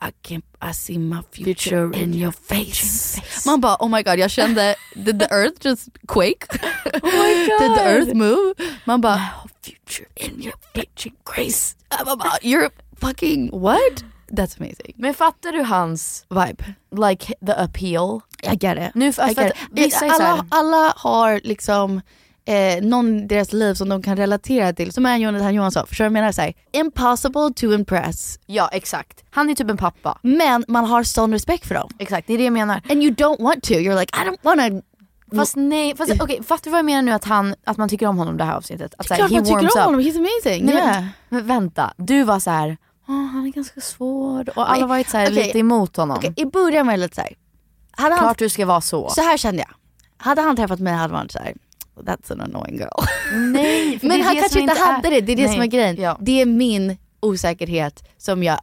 I 0.03 0.13
can't, 0.23 0.45
I 0.71 0.73
see 0.75 0.99
my 0.99 1.23
future, 1.31 1.91
in 2.03 2.15
your 2.15 2.33
face. 2.33 3.21
Man 3.47 3.61
bara 3.61 3.77
oh 3.81 3.89
my 3.89 4.03
god 4.03 4.19
jag 4.19 4.31
kände, 4.31 4.75
did 4.95 5.19
the 5.21 5.27
earth 5.31 5.67
just 5.67 5.89
quake? 6.07 6.47
Oh 7.03 7.11
my 7.13 7.35
did 7.35 7.59
the 7.59 7.69
God. 7.69 7.79
earth 7.87 8.15
move? 8.15 8.55
Man 8.85 9.01
bara, 9.01 9.21
future 9.63 10.07
in 10.17 10.43
your 10.43 10.55
future 10.75 11.15
grace. 11.25 11.77
Man 12.07 12.19
bara, 12.19 12.39
you're 12.43 12.71
fucking 13.01 13.51
what? 13.53 14.05
That's 14.31 14.61
amazing. 14.61 14.95
Men 14.97 15.15
fattar 15.15 15.53
du 15.53 15.63
hans 15.63 16.27
Vibe. 16.29 16.65
like 17.09 17.35
the 17.47 17.53
appeal? 17.53 18.21
Jag 18.43 18.63
get 18.63 18.79
it. 18.79 18.95
Nu 18.95 19.09
I 19.09 19.35
get 19.37 19.55
it. 19.77 20.03
alla, 20.03 20.47
alla 20.51 20.93
har 20.97 21.41
liksom 21.45 22.01
eh, 22.45 22.83
någon 22.83 23.19
i 23.19 23.27
deras 23.27 23.53
liv 23.53 23.75
som 23.75 23.89
de 23.89 24.03
kan 24.03 24.17
relatera 24.17 24.73
till. 24.73 24.93
Som 24.93 25.07
är 25.07 25.17
Jonathan 25.17 25.55
Johansson. 25.55 25.87
Förstår 25.87 26.05
du 26.05 26.09
vad 26.09 26.17
jag 26.17 26.23
menar? 26.23 26.33
Så 26.33 26.41
här, 26.43 26.55
impossible 26.73 27.53
to 27.57 27.73
impress. 27.73 28.39
Ja 28.47 28.69
exakt. 28.73 29.25
Han 29.31 29.51
är 29.51 29.55
typ 29.55 29.71
en 29.71 29.77
pappa. 29.77 30.19
Men 30.23 30.65
man 30.69 30.85
har 30.85 31.03
sån 31.03 31.33
respekt 31.33 31.67
för 31.67 31.75
dem. 31.75 31.91
Exakt, 31.99 32.27
det 32.27 32.35
är 32.35 32.39
det 32.39 32.45
jag 32.45 32.53
menar. 32.53 32.83
And 32.91 33.03
you 33.03 33.15
don't 33.15 33.43
want 33.43 33.63
to. 33.63 33.75
You're 33.75 34.01
like 34.01 34.23
I 34.23 34.29
don't 34.29 34.39
wanna 34.43 34.83
Fast 35.37 35.57
nej, 35.57 35.97
fast 35.97 36.13
okej, 36.21 36.43
fattar 36.43 36.65
du 36.65 36.71
vad 36.71 36.79
jag 36.79 36.85
menar 36.85 37.03
nu 37.03 37.13
att, 37.13 37.25
han, 37.25 37.55
att 37.65 37.77
man 37.77 37.89
tycker 37.89 38.07
om 38.07 38.19
honom 38.19 38.37
det 38.37 38.45
här 38.45 38.55
avsnittet? 38.55 38.95
Att, 38.99 39.09
Det 39.09 39.15
är 39.15 39.17
klart 39.17 39.31
man 39.31 39.45
tycker 39.45 39.79
om 39.79 39.85
honom, 39.85 40.01
he's 40.01 40.17
amazing. 40.17 40.65
Nej, 40.65 40.75
yeah. 40.75 41.01
men, 41.01 41.09
men 41.29 41.47
vänta, 41.47 41.93
du 41.97 42.23
var 42.23 42.39
så 42.39 42.51
här. 42.51 42.77
"Åh, 43.11 43.27
han 43.27 43.47
är 43.47 43.51
ganska 43.51 43.81
svår 43.81 44.59
och 44.59 44.71
alla 44.71 45.05
så 45.05 45.17
här 45.17 45.27
okej. 45.31 45.45
lite 45.47 45.59
emot 45.59 45.97
honom. 45.97 46.17
Okej, 46.17 46.33
I 46.37 46.45
början 46.45 46.87
var 46.87 46.93
det 46.93 46.99
lite 47.01 47.15
såhär. 47.15 47.35
Hade 47.91 48.15
han, 48.15 48.25
Klart 48.25 48.39
du 48.39 48.49
ska 48.49 48.67
vara 48.67 48.81
så. 48.81 49.09
så 49.11 49.21
här 49.21 49.37
kände 49.37 49.63
jag. 49.63 49.75
Hade 50.25 50.41
han 50.43 50.57
träffat 50.57 50.79
mig 50.81 50.93
hade 50.93 51.13
man 51.13 51.23
varit 51.23 51.33
såhär, 51.33 51.55
that's 51.97 52.33
an 52.33 52.41
annoying 52.41 52.77
girl. 52.79 52.89
Nej, 53.53 53.99
Men 54.03 54.23
han 54.23 54.35
kanske 54.35 54.51
som 54.53 54.61
inte 54.61 54.81
hade 54.83 55.09
är- 55.09 55.11
det, 55.11 55.21
det 55.21 55.33
är 55.33 55.37
det 55.37 55.49
som 55.49 55.59
Nej, 55.59 55.67
är 55.67 55.71
grejen. 55.71 55.97
ja. 55.97 56.19
Det 56.21 56.41
är 56.41 56.47
min 56.47 56.97
osäkerhet 57.21 58.05
som 58.19 58.43
jag 58.43 58.61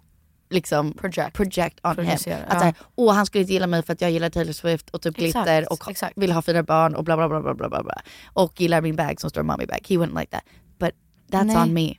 liksom 0.50 0.94
Project. 0.94 1.34
project 1.34 1.80
on 1.84 2.06
him. 2.06 2.14
Att 2.14 2.26
ja. 2.28 2.34
såhär, 2.60 2.74
åh 2.96 3.14
han 3.14 3.26
skulle 3.26 3.42
inte 3.42 3.54
gilla 3.54 3.68
mig 3.68 3.84
för 3.84 3.94
att 3.94 4.02
jag 4.02 4.12
gillar 4.12 4.30
Taylor 4.30 4.54
Swift 4.54 4.90
och 4.90 5.02
typ 5.02 5.18
Exakt, 5.22 5.46
glitter 5.46 5.72
och 5.74 5.92
exakt. 5.92 6.14
vill 6.18 6.32
ha 6.32 6.42
fina 6.42 6.64
barn 6.64 6.96
och 6.96 7.04
bla 7.04 7.18
bla 7.18 7.28
bla 7.30 7.42
bla 7.42 7.54
bla 7.70 7.84
bla. 7.84 8.02
Och 8.34 8.62
gillar 8.62 8.82
min 8.82 8.96
bag 8.96 9.22
som 9.22 9.30
står 9.30 9.44
mommy 9.44 9.66
bag. 9.66 9.80
He 9.90 9.96
wouldn't 9.96 10.20
like 10.20 10.32
that. 10.32 10.44
But 10.80 10.92
that's 11.32 11.44
Nej. 11.44 11.58
on 11.58 11.74
me. 11.74 11.94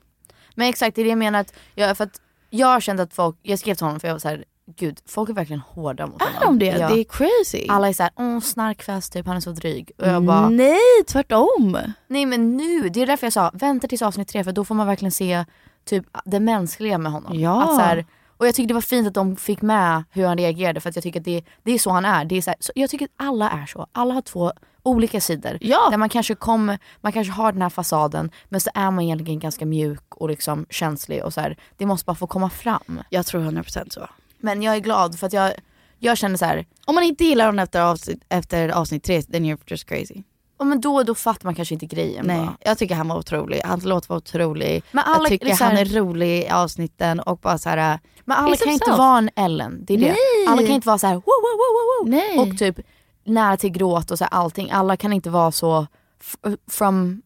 Men 0.55 0.69
exakt, 0.69 0.97
det 0.97 1.03
är 1.03 1.05
det 1.05 1.09
jag 1.11 1.19
menar 1.19 1.41
att, 1.41 1.55
jag, 1.75 1.97
för 1.97 2.05
att 2.05 2.21
jag 2.51 2.83
känt 2.83 3.01
att 3.01 3.15
folk, 3.15 3.37
jag 3.43 3.59
skrev 3.59 3.75
till 3.75 3.87
honom 3.87 4.01
för 4.01 4.09
jag 4.09 4.15
var 4.15 4.19
så 4.19 4.29
här, 4.29 4.45
gud 4.77 5.01
folk 5.07 5.31
är 5.31 5.35
verkligen 5.35 5.61
hårda 5.61 6.07
mot 6.07 6.23
Är 6.23 6.41
de 6.41 6.59
det? 6.59 6.71
Det 6.71 7.01
är 7.01 7.05
crazy. 7.05 7.67
Alla 7.69 7.89
är 7.89 7.93
såhär, 7.93 8.13
åh 8.17 8.41
snarkfest 8.41 9.13
typ, 9.13 9.27
han 9.27 9.37
är 9.37 9.41
så 9.41 9.51
dryg. 9.51 9.91
Och 9.99 10.07
jag 10.09 10.23
bara, 10.23 10.49
Nej 10.49 11.05
tvärtom. 11.07 11.79
nej 12.07 12.27
men 12.27 12.57
nu, 12.57 12.89
det 12.89 13.03
är 13.03 13.07
därför 13.07 13.27
jag 13.27 13.33
sa, 13.33 13.51
vänta 13.55 13.89
tills 13.89 14.03
avsnitt 14.03 14.29
tre 14.29 14.45
för 14.45 14.53
då 14.53 14.65
får 14.65 14.75
man 14.75 14.87
verkligen 14.87 15.13
se 15.13 15.45
typ 15.85 16.07
det 16.25 16.41
mänskliga 16.41 16.99
med 16.99 17.13
honom. 17.13 17.41
Ja. 17.41 17.63
Att, 17.63 17.75
så 17.75 17.81
här, 17.81 18.07
och 18.37 18.47
jag 18.47 18.55
tycker 18.55 18.69
det 18.69 18.75
var 18.75 18.81
fint 18.81 19.09
att 19.09 19.15
de 19.15 19.37
fick 19.37 19.63
med 19.63 20.05
hur 20.11 20.27
han 20.27 20.39
reagerade 20.39 20.81
för 20.81 20.93
jag 20.95 21.03
tycker 21.03 21.21
att 21.21 21.25
det, 21.25 21.45
det 21.63 21.73
är 21.73 21.79
så 21.79 21.91
han 21.91 22.05
är. 22.05 22.25
Det 22.25 22.37
är 22.37 22.43
så 22.43 22.51
här, 22.51 22.57
så 22.61 22.73
jag 22.75 22.91
tycker 22.91 23.05
att 23.05 23.13
alla 23.17 23.51
är 23.51 23.67
så. 23.67 23.87
Alla 23.93 24.15
har 24.15 24.23
två 24.23 24.53
olika 24.83 25.21
sidor. 25.21 25.59
Ja. 25.61 25.89
Där 25.91 25.97
man 25.97 26.09
kanske, 26.09 26.35
kommer, 26.35 26.79
man 27.01 27.13
kanske 27.13 27.33
har 27.33 27.53
den 27.53 27.63
här 27.63 27.69
fasaden 27.71 28.31
men 28.49 28.61
så 28.61 28.71
är 28.75 28.91
man 28.91 29.05
egentligen 29.05 29.39
ganska 29.41 29.67
mjuk 29.67 30.15
och 30.15 30.29
liksom 30.29 30.67
känslig 30.71 31.25
och 31.25 31.35
så 31.35 31.41
här, 31.41 31.57
det 31.77 31.87
måste 31.87 32.05
bara 32.07 32.17
få 32.17 32.27
komma 32.27 32.51
fram. 32.51 33.03
Jag 33.11 33.27
tror 33.27 33.41
100% 33.41 33.91
så. 33.91 34.07
Men 34.39 34.63
jag 34.63 34.75
är 34.75 34.81
glad 34.81 35.19
för 35.19 35.27
att 35.27 35.33
jag, 35.33 35.53
jag 35.99 36.19
känner 36.19 36.37
så 36.37 36.45
här, 36.45 36.67
Om 36.85 36.95
man 36.95 37.05
inte 37.05 37.25
gillar 37.25 37.47
honom 37.47 37.59
efter 37.59 37.81
avsnitt, 37.81 38.23
efter 38.29 38.69
avsnitt 38.69 39.05
tre, 39.05 39.23
then 39.23 39.45
you're 39.45 39.59
just 39.67 39.89
crazy. 39.89 40.23
ja, 40.59 40.65
men 40.65 40.81
då, 40.81 41.03
då 41.03 41.15
fattar 41.15 41.45
man 41.45 41.55
kanske 41.55 41.75
inte 41.75 41.87
grejen. 41.87 42.27
Nej, 42.27 42.39
bara. 42.41 42.57
jag 42.61 42.79
tycker 42.79 42.95
han 42.95 43.09
var 43.09 43.17
otrolig. 43.19 43.61
Hans 43.65 43.85
låt 43.85 44.09
var 44.09 44.17
otrolig. 44.17 44.83
Men 44.91 45.05
alla- 45.05 45.19
jag 45.19 45.29
tycker 45.29 45.47
liksom- 45.47 45.67
han 45.67 45.77
är 45.77 45.85
rolig 45.85 46.39
i 46.43 46.49
avsnitten 46.49 47.21
och 47.21 47.39
bara 47.39 47.59
så 47.59 47.69
här. 47.69 47.99
Men 48.25 48.37
alla 48.37 48.57
kan 48.57 48.73
inte 48.73 48.91
vara 48.91 49.19
en 49.19 49.31
Ellen. 49.37 49.85
Det 49.85 49.95
är 49.95 49.99
det. 49.99 50.07
Nej. 50.07 50.17
Alla 50.49 50.63
kan 50.63 50.71
inte 50.71 50.87
vara 50.89 50.99
så 50.99 51.07
här, 51.07 51.15
wow, 51.15 51.23
wow, 51.25 51.59
wow, 51.59 51.75
wow, 51.79 52.01
wow. 52.01 52.11
Nej. 52.11 52.39
och 52.53 52.59
typ 52.59 52.87
nära 53.29 53.57
till 53.57 53.71
gråt 53.71 54.11
och 54.11 54.19
så 54.19 54.25
här, 54.25 54.31
allting. 54.35 54.71
Alla 54.71 54.97
kan 54.97 55.13
inte 55.13 55.31
vara 55.31 55.53
så 55.53 55.87
f- 56.21 56.37
from 56.71 57.23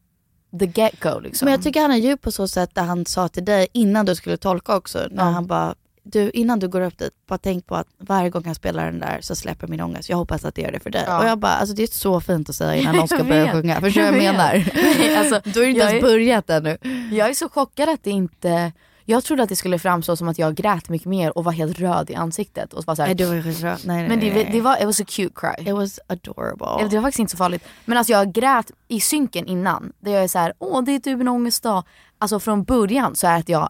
the 0.59 0.67
get 0.67 1.01
go 1.01 1.21
liksom. 1.21 1.47
Men 1.47 1.53
jag 1.53 1.62
tycker 1.62 1.81
han 1.83 1.91
är 1.93 1.97
djup 1.97 2.23
på 2.23 2.33
så 2.33 2.49
sätt 2.49 2.75
där 2.75 2.83
han 2.83 3.07
sa 3.07 3.29
till 3.29 3.45
dig 3.45 3.67
innan 3.73 4.07
du 4.07 4.15
skulle 4.15 4.37
tolka 4.37 4.77
också. 4.77 4.99
När 5.11 5.25
Ja. 5.25 5.31
han 5.31 5.47
bara, 5.47 5.75
du 6.03 6.31
innan 6.31 6.59
du 6.59 6.69
går 6.69 6.81
upp 6.81 6.99
dit, 6.99 7.12
bara 7.29 7.38
tänk 7.38 7.67
på 7.67 7.75
att 7.77 7.87
varje 7.99 8.31
gång 8.31 8.45
han 8.45 8.55
spelar 8.55 8.85
den 8.85 8.99
där 8.99 9.19
så 9.21 9.35
släpper 9.37 9.67
min 9.69 9.81
ångest. 9.81 10.09
Jag 10.09 10.17
hoppas 10.17 10.45
att 10.45 10.55
det 10.55 10.62
gör 10.62 10.73
det 10.73 10.81
för 10.81 10.91
dig. 10.91 11.05
Ja. 11.07 11.19
Och 11.19 11.27
jag 11.29 11.38
bara, 11.38 11.53
alltså 11.53 11.75
det 11.75 11.83
är 11.83 11.87
så 11.87 12.21
fint 12.21 12.49
att 12.49 12.55
säga 12.55 12.75
innan 12.83 12.97
någon 12.97 13.09
ska 13.09 13.17
Jag 13.17 13.27
börja 13.27 13.53
sjunga. 13.53 13.81
Förstår 13.81 14.01
du 14.03 14.07
vad 14.11 14.17
jag 14.17 14.25
Jag 14.25 14.33
menar? 14.35 14.71
Nej, 14.75 15.17
alltså, 15.17 15.35
är 15.35 15.41
det 15.45 15.49
inte 15.49 15.61
jag 15.81 15.91
ens 15.91 15.93
är- 16.05 16.09
börjat 16.09 16.51
ännu. 16.51 16.79
Jag 17.12 17.29
är 17.31 17.35
så 17.35 17.49
chockad 17.49 17.88
att 17.88 18.05
det 18.05 18.11
inte 18.11 18.73
jag 19.05 19.25
trodde 19.25 19.43
att 19.43 19.49
det 19.49 19.57
skulle 19.57 19.79
framstå 19.79 20.17
som 20.17 20.29
att 20.29 20.38
jag 20.38 20.55
grät 20.55 20.88
mycket 20.88 21.07
mer 21.09 21.38
och 21.38 21.45
var 21.45 21.53
helt 21.53 21.79
röd 21.79 22.11
i 22.11 22.15
ansiktet. 22.15 22.73
Och 22.73 22.85
var 22.87 22.95
så 22.95 23.03
här, 23.03 23.09
Nej 23.09 23.15
du 23.15 23.25
var 23.25 23.35
ju 23.35 23.43
skitsröd. 23.43 23.79
Nej, 23.85 23.97
nej, 23.97 24.09
men 24.09 24.21
det, 24.21 24.35
nej. 24.35 24.49
det 24.53 24.61
var, 24.61 24.77
it 24.81 24.85
was 24.85 25.01
a 25.01 25.05
cute 25.09 25.33
cry. 25.35 25.67
It 25.69 25.75
was 25.75 26.01
adorable. 26.07 26.88
Det 26.88 26.97
var 26.97 27.03
faktiskt 27.03 27.19
inte 27.21 27.31
så 27.31 27.37
farligt. 27.37 27.65
Men 27.85 27.99
alltså 27.99 28.12
jag 28.12 28.33
grät 28.33 28.71
i 28.88 29.01
synken 29.01 29.47
innan. 29.47 29.93
Där 30.01 30.12
jag 30.12 30.25
är 30.25 30.29
så 30.29 30.38
här, 30.38 30.53
åh 30.59 30.83
det 30.85 30.93
är 30.93 30.99
typ 30.99 31.21
en 31.21 31.29
ångestdag. 31.29 31.85
Alltså 32.19 32.41
från 32.41 32.65
början 32.65 33.17
så 33.17 33.27
är 33.27 33.33
det 33.33 33.38
att 33.38 33.49
jag 33.49 33.69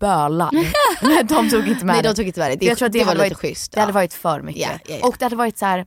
bölar. 0.00 0.50
Men 1.16 1.26
de 1.26 1.50
tog 1.50 1.68
inte 1.68 1.84
med 1.84 1.94
Nej, 1.94 2.02
de 2.02 2.08
det. 2.08 2.14
tog 2.14 2.26
inte 2.26 2.40
med 2.40 2.50
det. 2.50 2.56
Det- 2.56 2.66
jag 2.66 2.78
tror 2.78 2.86
att 2.86 2.92
det, 2.92 2.98
det 2.98 3.04
var 3.04 3.12
hade 3.12 3.24
lite 3.24 3.34
varit, 3.34 3.38
schysst, 3.40 3.72
Det 3.72 3.80
hade 3.80 3.90
ja. 3.90 3.94
varit 3.94 4.12
för 4.14 4.42
mycket. 4.42 4.62
Ja, 4.62 4.68
ja, 4.88 4.96
ja. 5.00 5.08
Och 5.08 5.16
det 5.18 5.24
hade 5.24 5.36
varit 5.36 5.58
så 5.58 5.66
här, 5.66 5.86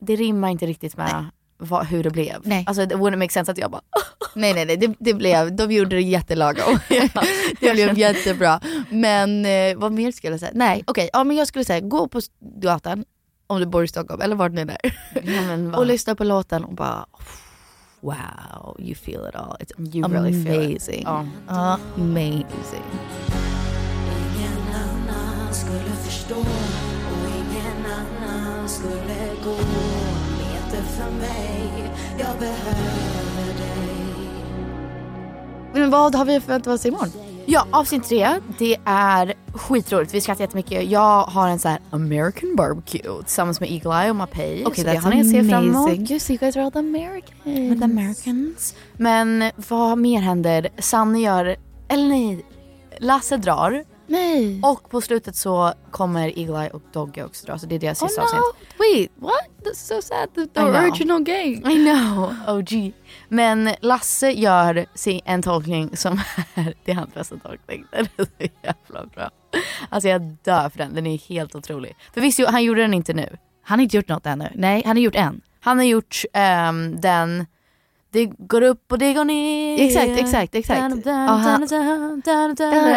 det 0.00 0.16
rimmar 0.16 0.48
inte 0.48 0.66
riktigt 0.66 0.96
med 0.96 1.26
vad, 1.58 1.86
hur 1.86 2.02
det 2.02 2.10
blev. 2.10 2.40
Nej. 2.42 2.64
Alltså 2.66 2.86
det 2.86 2.94
wouldn't 2.94 3.16
make 3.16 3.32
sense 3.32 3.52
att 3.52 3.58
jag 3.58 3.70
bara 3.70 3.82
Nej 4.34 4.54
nej 4.54 4.64
nej, 4.64 4.76
det, 4.76 4.94
det 4.98 5.14
blev, 5.14 5.56
de 5.56 5.72
gjorde 5.72 5.96
det 5.96 6.02
jättelagom. 6.02 6.78
det 7.60 7.72
blev 7.72 7.98
jättebra. 7.98 8.60
Men 8.90 9.46
eh, 9.46 9.76
vad 9.76 9.92
mer 9.92 10.12
skulle 10.12 10.32
jag 10.32 10.40
säga? 10.40 10.52
Nej 10.54 10.84
okej, 10.86 11.10
ja 11.12 11.24
men 11.24 11.36
jag 11.36 11.48
skulle 11.48 11.64
säga 11.64 11.80
gå 11.80 12.08
på 12.08 12.20
gatan 12.40 13.04
om 13.46 13.60
du 13.60 13.66
bor 13.66 13.84
i 13.84 13.88
Stockholm 13.88 14.20
eller 14.20 14.36
vart 14.36 14.52
ni 14.52 14.60
är. 14.60 14.78
Ja, 15.22 15.78
och 15.78 15.86
lyssna 15.86 16.14
på 16.14 16.24
låten 16.24 16.64
och 16.64 16.74
bara 16.74 17.06
wow, 18.00 18.76
you 18.78 18.94
feel 18.94 19.26
it 19.28 19.34
all. 19.34 19.56
It's 19.60 19.72
You 19.94 20.08
really 20.08 20.44
feel 20.44 20.62
it. 20.62 20.70
amazing. 20.70 21.02
Ja. 21.02 21.78
Amazing. 21.96 22.84
Ingen 24.18 24.74
annan 24.74 25.54
skulle 25.54 25.94
förstå 26.04 26.38
och 26.38 27.28
ingen 27.28 27.86
annan 27.86 28.68
skulle 28.68 29.30
gå 29.44 29.77
för 30.98 31.10
mig. 31.10 31.90
Jag 32.18 32.38
behöver 32.38 33.46
dig. 33.58 34.04
Men 35.72 35.90
vad 35.90 36.14
har 36.14 36.24
vi 36.24 36.40
förväntat 36.40 36.74
oss 36.74 36.86
imorgon? 36.86 37.12
Ja, 37.46 37.66
avsnitt 37.70 38.04
tre, 38.04 38.28
det 38.58 38.76
är 38.84 39.34
skitroligt. 39.52 40.14
Vi 40.14 40.20
skrattar 40.20 40.44
jättemycket. 40.44 40.90
Jag 40.90 41.22
har 41.22 41.48
en 41.48 41.58
så 41.58 41.68
här 41.68 41.80
American 41.90 42.56
barbecue 42.56 43.22
tillsammans 43.22 43.60
med 43.60 43.70
Eagle 43.72 44.02
Eye 44.02 44.10
och 44.10 44.16
Mapei. 44.16 44.64
Okej, 44.66 44.84
så 44.84 44.90
det 44.90 44.96
that's 44.96 45.00
har 45.00 45.10
ni 45.10 45.20
att 45.20 45.30
se 45.30 45.44
fram 45.44 45.64
emot. 45.64 45.76
amazing. 45.76 46.04
Just 46.04 46.30
you 46.30 46.38
guys 46.38 46.56
are 46.56 46.64
all 46.64 46.72
the 46.72 46.78
Americans. 46.78 47.78
The 47.78 47.84
Americans. 47.84 48.74
Men 48.96 49.50
vad 49.68 49.98
mer 49.98 50.20
händer? 50.20 50.68
Sanne 50.78 51.20
gör, 51.20 51.56
eller 51.88 52.08
nej, 52.08 52.46
Lasse 52.98 53.36
drar. 53.36 53.84
Nej. 54.08 54.60
Och 54.62 54.90
på 54.90 55.00
slutet 55.00 55.36
så 55.36 55.72
kommer 55.90 56.38
Eagle 56.38 56.62
Eye 56.62 56.70
och 56.70 56.82
Dogge 56.92 57.24
också 57.24 57.46
dra. 57.46 57.58
Så 57.58 57.66
det 57.66 57.74
är 57.74 57.78
deras 57.78 58.02
Oh 58.02 58.08
sista 58.08 58.22
no, 58.22 58.26
avsnitt. 58.26 58.74
wait, 58.78 59.10
what? 59.16 59.48
That's 59.64 59.74
so 59.74 60.02
sad. 60.02 60.34
The, 60.34 60.46
the 60.46 60.60
original 60.60 61.20
gang. 61.20 61.72
I 61.72 61.84
know, 61.84 62.34
OG. 62.48 62.92
Men 63.28 63.70
Lasse 63.80 64.30
gör 64.30 64.86
en 65.24 65.42
tolkning 65.42 65.96
som 65.96 66.20
är, 66.54 66.74
det 66.84 66.90
är 66.92 66.96
hans 66.96 67.14
bästa 67.14 67.36
tolkning. 67.36 67.84
Den 67.90 68.08
är 68.16 68.24
så 68.24 68.48
jävla 68.62 69.06
bra. 69.14 69.30
Alltså 69.88 70.08
jag 70.08 70.22
dör 70.22 70.68
för 70.68 70.78
den, 70.78 70.94
den 70.94 71.06
är 71.06 71.18
helt 71.18 71.54
otrolig. 71.54 71.96
För 72.14 72.20
visst, 72.20 72.40
han 72.46 72.64
gjorde 72.64 72.80
den 72.80 72.94
inte 72.94 73.14
nu. 73.14 73.36
Han 73.62 73.78
har 73.78 73.82
inte 73.82 73.96
gjort 73.96 74.08
något 74.08 74.26
ännu. 74.26 74.48
Nej, 74.54 74.82
han 74.86 74.96
har 74.96 75.02
gjort 75.02 75.14
en. 75.14 75.40
Han 75.60 75.78
har 75.78 75.84
gjort 75.84 76.24
ehm, 76.32 77.00
den, 77.00 77.46
det 78.10 78.26
går 78.26 78.62
upp 78.62 78.92
och 78.92 78.98
det 78.98 79.12
går 79.14 79.24
ner. 79.24 79.84
Exakt, 79.86 80.18
exakt, 80.18 80.54
exakt. 80.54 80.94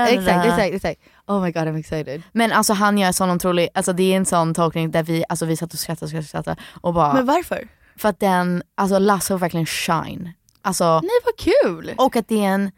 Exakt, 0.10 0.46
exakt, 0.46 0.74
exakt. 0.74 1.02
Oh 1.28 1.42
my 1.42 1.52
god 1.52 1.64
I'm 1.64 1.80
excited. 1.80 2.22
Men 2.32 2.52
alltså 2.52 2.74
han 2.74 2.98
gör 2.98 3.12
sån 3.12 3.32
otrolig, 3.32 3.70
alltså 3.74 3.94
det 3.94 4.14
är 4.14 4.18
en 4.18 4.26
sån 4.26 4.54
tolkning 4.54 4.92
där 4.92 5.04
vi, 5.04 5.24
alltså 5.30 5.46
vi 5.46 5.58
satt 5.58 5.74
och 5.74 5.80
skrattade 5.80 6.06
och 6.06 6.10
skrattade, 6.10 6.28
skrattade 6.28 6.62
och 6.82 6.94
bara 6.94 7.14
Men 7.14 7.26
varför? 7.26 7.68
För 7.96 8.10
att 8.10 8.20
den, 8.20 8.64
alltså 8.76 9.00
Lasse 9.00 9.36
verkligen 9.36 9.66
shine. 9.66 10.30
Alltså, 10.62 11.02
Nej 11.04 11.20
vad 11.26 11.38
kul! 11.38 11.94
och 11.98 12.16
att 12.16 12.28
det 12.28 12.46
är 12.46 12.50
en, 12.50 12.72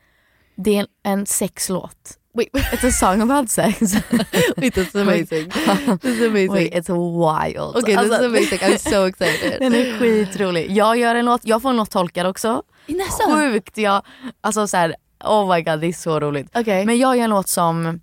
det 0.56 0.76
är 0.76 0.80
en, 0.80 0.88
en 1.04 1.26
sexlåt. 1.26 2.18
Wait, 2.36 2.50
it's 2.54 2.84
a 2.84 2.92
song 2.92 3.22
about 3.22 3.50
sex. 3.50 3.80
Wait, 4.58 4.74
that's 4.74 4.96
amazing. 4.96 5.50
That's 5.50 6.22
amazing. 6.28 6.52
Wait, 6.52 6.74
it's 6.74 6.90
wild. 6.90 7.76
Okay, 7.76 7.96
Alltså, 7.96 8.14
that's 8.14 8.26
amazing. 8.26 8.60
I'm 8.60 8.78
so 8.78 9.06
excited. 9.08 9.60
Den 9.60 9.74
är 9.74 10.00
skitrolig. 10.00 10.72
Jag 10.72 10.98
gör 10.98 11.16
en 11.16 11.26
låt, 11.26 11.42
jag 11.44 11.62
får 11.62 11.70
en 11.70 11.76
låt 11.78 11.92
tolkad 11.92 12.28
också. 12.28 12.64
Nästan. 12.88 13.32
Sjukt. 13.36 13.78
Jag, 13.78 14.02
alltså 14.42 14.68
så 14.68 14.78
här, 14.78 14.96
oh 15.24 15.56
my 15.56 15.62
god 15.62 15.80
det 15.80 15.88
är 15.88 15.94
så 15.94 16.20
roligt. 16.20 16.48
Okej. 16.56 16.86
Men 16.86 16.98
jag 16.98 17.18
gör 17.18 17.24
en 17.24 17.30
låt 17.30 17.48
som, 17.50 18.00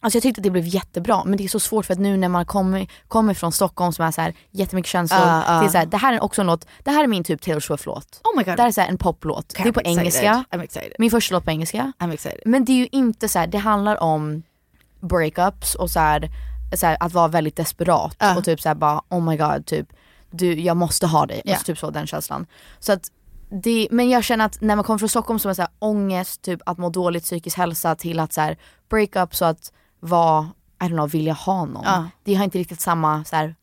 alltså 0.00 0.16
jag 0.16 0.22
tyckte 0.22 0.38
att 0.38 0.42
det 0.42 0.50
blev 0.50 0.66
jättebra 0.66 1.24
men 1.24 1.36
det 1.36 1.44
är 1.44 1.48
så 1.48 1.60
svårt 1.60 1.86
för 1.86 1.92
att 1.92 2.00
nu 2.00 2.16
när 2.16 2.28
man 2.28 2.46
kommer, 2.46 2.86
kommer 3.08 3.34
från 3.34 3.52
Stockholm 3.52 3.92
som 3.92 4.04
är 4.04 4.10
så 4.10 4.20
här 4.20 4.34
jättemycket 4.50 4.90
känslor. 4.90 5.20
Ah. 5.22 5.60
Det, 5.60 5.66
är 5.66 5.68
så 5.68 5.78
här, 5.78 5.86
det 5.86 5.96
här 5.96 6.12
är 6.12 6.22
också 6.22 6.40
en 6.40 6.46
låt, 6.46 6.66
det 6.84 6.90
här 6.90 7.04
är 7.04 7.08
min 7.08 7.24
typ 7.24 7.42
Taylor 7.42 7.60
Swift-låt. 7.60 8.20
Oh 8.24 8.36
my 8.36 8.44
god. 8.44 8.56
Det 8.56 8.62
här 8.62 8.68
är 8.68 8.72
så 8.72 8.80
här 8.80 8.88
en 8.88 8.98
poplåt. 8.98 9.52
Okay, 9.52 9.62
det 9.62 9.68
är 9.68 9.72
på 9.72 9.80
I'm 9.80 9.98
engelska. 9.98 10.44
Min 10.98 11.10
första 11.10 11.34
låt 11.34 11.44
på 11.44 11.50
engelska. 11.50 11.92
Men 12.44 12.64
det 12.64 12.72
är 12.72 12.76
ju 12.76 12.88
inte 12.92 13.28
så 13.28 13.38
här, 13.38 13.46
det 13.46 13.58
handlar 13.58 14.02
om 14.02 14.42
breakups 15.00 15.74
och 15.74 15.90
så 15.90 16.00
här, 16.00 16.30
så 16.76 16.96
att 17.00 17.12
vara 17.12 17.28
väldigt 17.28 17.56
desperat 17.56 18.16
Ja. 18.18 18.36
och 18.36 18.44
typ 18.44 18.60
så 18.60 18.68
här 18.68 18.74
bara 18.74 19.02
oh 19.08 19.22
my 19.22 19.36
god 19.36 19.66
typ 19.66 19.88
du, 20.30 20.60
jag 20.60 20.76
måste 20.76 21.06
ha 21.06 21.26
dig. 21.26 21.42
Ja. 21.44 21.52
Alltså, 21.52 21.66
typ 21.66 21.78
så 21.78 21.90
den 21.90 22.06
känslan. 22.06 22.46
Så 22.78 22.92
att 22.92 23.10
det, 23.62 23.88
men 23.90 24.10
jag 24.10 24.24
känner 24.24 24.44
att 24.44 24.60
när 24.60 24.76
man 24.76 24.84
kommer 24.84 24.98
från 24.98 25.08
Stockholm 25.08 25.38
som 25.38 25.50
är 25.50 25.54
så 25.54 25.62
här 25.62 25.70
ångest, 25.78 26.42
typ 26.42 26.60
att 26.66 26.78
må 26.78 26.90
dåligt, 26.90 27.24
psykisk 27.24 27.56
hälsa 27.56 27.94
till 27.94 28.20
att 28.20 28.32
så 28.32 28.54
breakup 28.90 29.34
så 29.34 29.44
att 29.44 29.72
vara 30.00 30.48
I 30.82 30.86
don't 30.86 30.88
know, 30.88 31.10
vilja 31.10 31.32
ha 31.32 31.64
någon. 31.64 31.84
Ja. 31.84 32.08
Det 32.24 32.34
har 32.34 32.44
inte 32.44 32.58
riktigt 32.58 32.80
samma 32.80 33.24
så 33.24 33.36
här, 33.36 33.54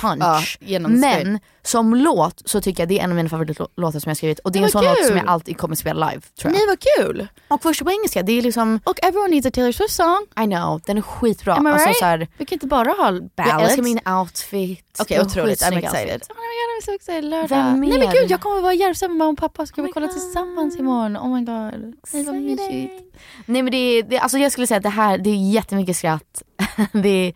punch. 0.00 0.58
Ja. 0.60 0.80
Men 0.80 1.38
som 1.66 1.94
låt 1.94 2.42
så 2.48 2.60
tycker 2.60 2.82
jag 2.82 2.88
det 2.88 2.98
är 3.00 3.04
en 3.04 3.10
av 3.10 3.16
mina 3.16 3.28
favoritlåtar 3.28 4.00
som 4.00 4.10
jag 4.10 4.16
skrivit 4.16 4.38
och 4.38 4.52
det 4.52 4.58
är 4.58 4.62
en 4.62 4.70
sån 4.70 4.84
vad 4.84 4.90
låt 4.90 4.98
som 4.98 5.08
kul. 5.08 5.16
jag 5.16 5.26
alltid 5.28 5.58
kommer 5.58 5.76
spela 5.76 6.10
live 6.10 6.20
tror 6.40 6.52
jag. 6.52 6.58
Nej 6.58 6.66
vad 6.68 6.78
kul! 7.06 7.26
Och 7.48 7.62
först 7.62 7.84
på 7.84 7.90
engelska, 7.90 8.22
det 8.22 8.32
är 8.38 8.42
liksom 8.42 8.80
Och 8.84 9.04
everyone 9.04 9.28
needs 9.30 9.46
a 9.46 9.50
Taylor 9.50 9.72
Swift 9.72 9.94
song. 9.94 10.26
I 10.40 10.44
know, 10.46 10.80
den 10.86 10.98
är 10.98 11.02
skitbra. 11.02 11.54
Am 11.54 11.66
I 11.66 11.70
alltså, 11.70 11.86
right? 11.88 11.98
så 11.98 12.04
här, 12.04 12.28
Vi 12.38 12.46
kan 12.46 12.56
inte 12.56 12.66
bara 12.66 12.88
ha 12.90 13.10
ballads. 13.12 13.30
jag 13.36 13.62
älskar 13.62 13.82
min 13.82 14.00
outfit. 14.20 14.96
Okej 15.00 15.16
Den 15.18 15.26
otroligt, 15.26 15.62
I'm 15.62 15.78
excited. 15.78 16.12
outfit. 16.12 16.30
Oh 16.30 16.36
my 16.36 16.54
god 16.60 16.82
I'm 16.82 16.84
so 16.84 16.92
excited. 16.92 17.24
Lördag. 17.24 17.48
Vem 17.48 17.80
Nej 17.80 17.90
men 17.90 17.98
mer? 18.00 18.12
gud 18.20 18.30
jag 18.30 18.40
kommer 18.40 18.60
vara 18.60 18.74
i 18.74 18.76
Järvsö 18.76 19.08
med 19.08 19.16
mamma 19.16 19.30
och 19.32 19.38
pappa. 19.38 19.66
Ska 19.66 19.80
Oh 19.82 19.86
vi 19.86 19.92
kolla 19.92 20.06
God. 20.06 20.14
tillsammans 20.16 20.78
imorgon? 20.78 21.16
Oh 21.16 21.28
my 21.34 21.40
god. 21.44 21.94
Nej 22.12 22.24
vad 22.24 22.34
mysigt. 22.34 23.14
Nej 23.46 23.62
men 23.62 23.70
det, 23.70 23.76
är- 23.76 24.02
det, 24.02 24.18
alltså 24.18 24.38
jag 24.38 24.52
skulle 24.52 24.66
säga 24.66 24.76
att 24.78 24.82
det 24.82 24.88
här, 24.88 25.18
det 25.18 25.30
är 25.30 25.50
jättemycket 25.52 25.96
skratt. 25.96 26.42
det 26.92 27.08
är, 27.08 27.32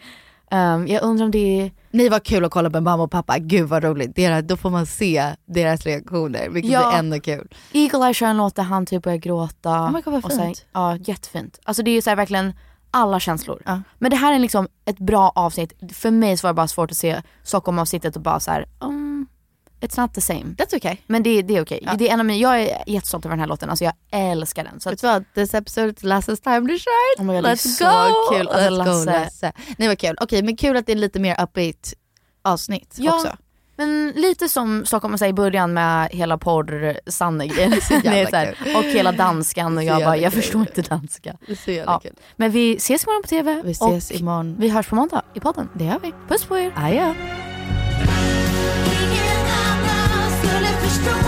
ehm, 0.50 0.86
jag 0.88 1.02
undrar 1.02 1.24
om 1.24 1.30
det 1.30 1.60
är 1.60 1.70
Nej 1.90 2.08
vad 2.08 2.24
kul 2.24 2.44
att 2.44 2.50
kolla 2.50 2.68
med 2.70 2.82
mamma 2.82 3.02
och 3.02 3.10
pappa. 3.10 3.38
Gud 3.38 3.68
vad 3.68 3.84
roligt. 3.84 4.16
Deras, 4.16 4.44
då 4.44 4.56
får 4.56 4.70
man 4.70 4.86
se 4.86 5.34
deras 5.46 5.86
reaktioner 5.86 6.48
vilket 6.48 6.72
Ja. 6.72 6.88
blir 6.90 6.98
ännu 6.98 7.20
kul. 7.20 7.48
Eagle 7.72 8.04
Eye 8.06 8.14
kör 8.14 8.26
en 8.26 8.36
låt 8.36 8.54
där 8.56 8.62
han 8.62 8.86
typ 8.86 9.02
börjar 9.02 9.18
gråta. 9.18 9.70
Oh 9.70 9.92
my 9.92 10.00
God, 10.00 10.22
vad 10.22 10.32
så 10.32 10.38
här- 10.38 10.46
fint. 10.46 10.64
ja 10.72 10.96
jättefint. 10.96 11.58
Alltså 11.64 11.82
det 11.82 11.90
är 11.90 11.92
ju 11.94 12.02
så 12.02 12.10
här 12.10 12.16
verkligen 12.16 12.52
alla 12.90 13.20
känslor. 13.20 13.62
Men 13.98 14.10
det 14.10 14.16
här 14.16 14.34
är 14.34 14.38
liksom 14.38 14.68
ett 14.84 14.98
bra 14.98 15.32
avsnitt. 15.34 15.72
För 15.92 16.10
mig 16.10 16.36
så 16.36 16.46
var 16.46 16.52
det 16.52 16.54
bara 16.56 16.68
svårt 16.68 16.90
att 16.90 16.96
se 16.96 17.22
Stockholm-avsnittet 17.42 18.16
och 18.16 18.22
bara 18.22 18.40
så 18.40 18.50
här, 18.50 18.66
um, 18.80 18.97
it's 19.80 20.00
not 20.00 20.14
the 20.14 20.20
same. 20.20 20.44
That's 20.58 20.76
okay. 20.76 20.96
Men 21.06 21.22
det, 21.22 21.42
det 21.42 21.56
är 21.56 21.62
okej. 21.62 21.88
Det 21.98 22.08
är 22.08 22.12
en 22.12 22.20
av 22.20 22.26
mina, 22.26 22.38
jag 22.38 22.60
är 22.62 22.82
jättestolt 22.86 23.24
över 23.24 23.32
den 23.36 23.40
här 23.40 23.46
låten, 23.46 23.70
alltså 23.70 23.84
jag 23.84 23.94
älskar 24.10 24.64
den. 24.64 24.80
Så 24.80 24.90
Vet 24.90 25.00
du 25.00 25.06
vad? 25.06 25.24
This 25.34 25.54
episode 25.54 25.88
is 25.96 26.02
Lasses 26.02 26.40
time 26.40 26.60
to 26.60 26.66
shine. 26.74 27.18
Oh 27.18 27.24
my 27.24 27.34
God, 27.34 27.44
det 27.44 27.50
är 27.50 27.54
Let's 27.54 27.78
så 27.78 27.84
go! 27.84 28.36
kul. 28.36 28.48
Let's 28.48 28.70
Lasse. 28.70 28.90
go 28.90 29.04
Lasse. 29.04 29.52
Nej 29.78 29.88
vad 29.88 29.98
kul. 29.98 30.16
Okej 30.20 30.42
men 30.42 30.56
kul 30.56 30.76
att 30.76 30.86
det 30.86 30.92
är 30.92 30.96
lite 30.96 31.20
mer 31.20 31.42
upbeat 31.42 31.94
avsnitt 32.42 32.94
Ja, 32.98 33.14
också. 33.14 33.36
men 33.76 34.12
lite 34.16 34.48
som 34.48 34.84
Stockholm 34.86 35.18
säger 35.18 35.30
i 35.30 35.34
början 35.34 35.72
med 35.72 36.08
hela 36.12 36.38
kul. 38.54 38.76
och 38.76 38.84
hela 38.84 39.12
danskan 39.12 39.78
och 39.78 39.84
jag 39.84 40.02
bara, 40.04 40.16
jag 40.16 40.32
kul. 40.32 40.42
förstår 40.42 40.60
inte 40.60 40.82
danska. 40.82 41.36
Så 41.64 41.70
jävla 41.70 42.00
kul. 42.00 42.14
Men 42.36 42.50
vi 42.50 42.76
ses 42.76 43.04
imorgon 43.04 43.22
på 43.22 43.28
TV. 43.28 43.62
Vi 43.64 43.70
ses 43.70 44.10
och 44.10 44.16
imorgon. 44.16 44.56
Vi 44.58 44.68
hörs 44.68 44.88
på 44.88 44.94
måndag 44.94 45.22
i 45.34 45.40
podden. 45.40 45.68
Det 45.74 45.84
gör 45.84 45.98
vi. 46.02 46.12
Puss 46.28 46.44
på 46.44 46.58
er. 46.58 47.57
Adjö. 50.88 51.08
Ever 51.08 51.27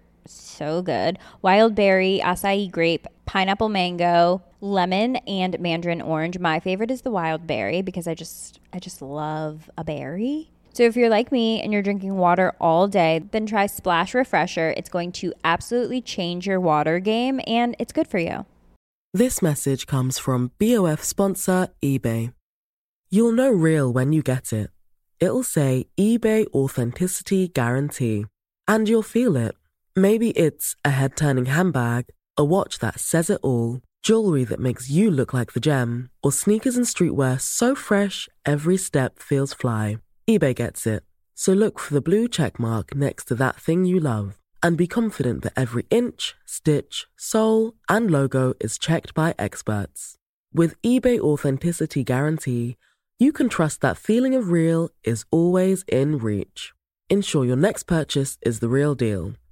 so 0.25 0.81
good. 0.81 1.19
Wild 1.41 1.75
berry, 1.75 2.21
acai 2.23 2.69
grape, 2.71 3.07
pineapple 3.25 3.69
mango, 3.69 4.41
lemon, 4.61 5.17
and 5.27 5.59
mandarin 5.59 6.01
orange. 6.01 6.39
My 6.39 6.59
favorite 6.59 6.91
is 6.91 7.01
the 7.01 7.11
wild 7.11 7.47
berry 7.47 7.81
because 7.81 8.07
I 8.07 8.15
just 8.15 8.59
I 8.73 8.79
just 8.79 9.01
love 9.01 9.69
a 9.77 9.83
berry. 9.83 10.51
So 10.73 10.83
if 10.83 10.95
you're 10.95 11.09
like 11.09 11.31
me 11.31 11.61
and 11.61 11.73
you're 11.73 11.81
drinking 11.81 12.15
water 12.15 12.53
all 12.61 12.87
day, 12.87 13.21
then 13.31 13.45
try 13.45 13.65
Splash 13.65 14.13
Refresher. 14.13 14.73
It's 14.77 14.89
going 14.89 15.11
to 15.13 15.33
absolutely 15.43 16.01
change 16.01 16.47
your 16.47 16.59
water 16.59 16.99
game 16.99 17.41
and 17.45 17.75
it's 17.77 17.91
good 17.91 18.07
for 18.07 18.19
you. 18.19 18.45
This 19.13 19.41
message 19.41 19.87
comes 19.87 20.17
from 20.17 20.51
BOF 20.57 21.03
sponsor 21.03 21.67
eBay. 21.83 22.33
You'll 23.09 23.33
know 23.33 23.51
real 23.51 23.91
when 23.91 24.13
you 24.13 24.21
get 24.21 24.53
it. 24.53 24.69
It'll 25.19 25.43
say 25.43 25.87
eBay 25.99 26.47
Authenticity 26.53 27.49
Guarantee. 27.49 28.25
And 28.67 28.87
you'll 28.87 29.03
feel 29.03 29.35
it. 29.35 29.55
Maybe 29.95 30.29
it's 30.29 30.77
a 30.85 30.89
head 30.89 31.17
turning 31.17 31.47
handbag, 31.47 32.05
a 32.37 32.45
watch 32.45 32.79
that 32.79 32.97
says 32.97 33.29
it 33.29 33.41
all, 33.43 33.81
jewelry 34.01 34.45
that 34.45 34.59
makes 34.61 34.89
you 34.89 35.11
look 35.11 35.33
like 35.33 35.51
the 35.51 35.59
gem, 35.59 36.09
or 36.23 36.31
sneakers 36.31 36.77
and 36.77 36.85
streetwear 36.85 37.41
so 37.41 37.75
fresh 37.75 38.29
every 38.45 38.77
step 38.77 39.19
feels 39.19 39.53
fly. 39.53 39.97
eBay 40.29 40.55
gets 40.55 40.87
it. 40.87 41.03
So 41.35 41.51
look 41.51 41.77
for 41.77 41.93
the 41.93 42.01
blue 42.01 42.29
check 42.29 42.57
mark 42.57 42.95
next 42.95 43.25
to 43.25 43.35
that 43.35 43.57
thing 43.57 43.83
you 43.83 43.99
love 43.99 44.37
and 44.63 44.77
be 44.77 44.87
confident 44.87 45.41
that 45.43 45.53
every 45.57 45.85
inch, 45.89 46.35
stitch, 46.45 47.07
sole, 47.17 47.73
and 47.89 48.09
logo 48.09 48.53
is 48.61 48.77
checked 48.77 49.13
by 49.13 49.35
experts. 49.37 50.15
With 50.53 50.81
eBay 50.83 51.19
Authenticity 51.19 52.05
Guarantee, 52.05 52.77
you 53.19 53.33
can 53.33 53.49
trust 53.49 53.81
that 53.81 53.97
feeling 53.97 54.35
of 54.35 54.51
real 54.51 54.89
is 55.03 55.25
always 55.31 55.83
in 55.87 56.17
reach. 56.17 56.71
Ensure 57.09 57.43
your 57.43 57.57
next 57.57 57.83
purchase 57.83 58.37
is 58.41 58.59
the 58.59 58.69
real 58.69 58.95
deal. 58.95 59.33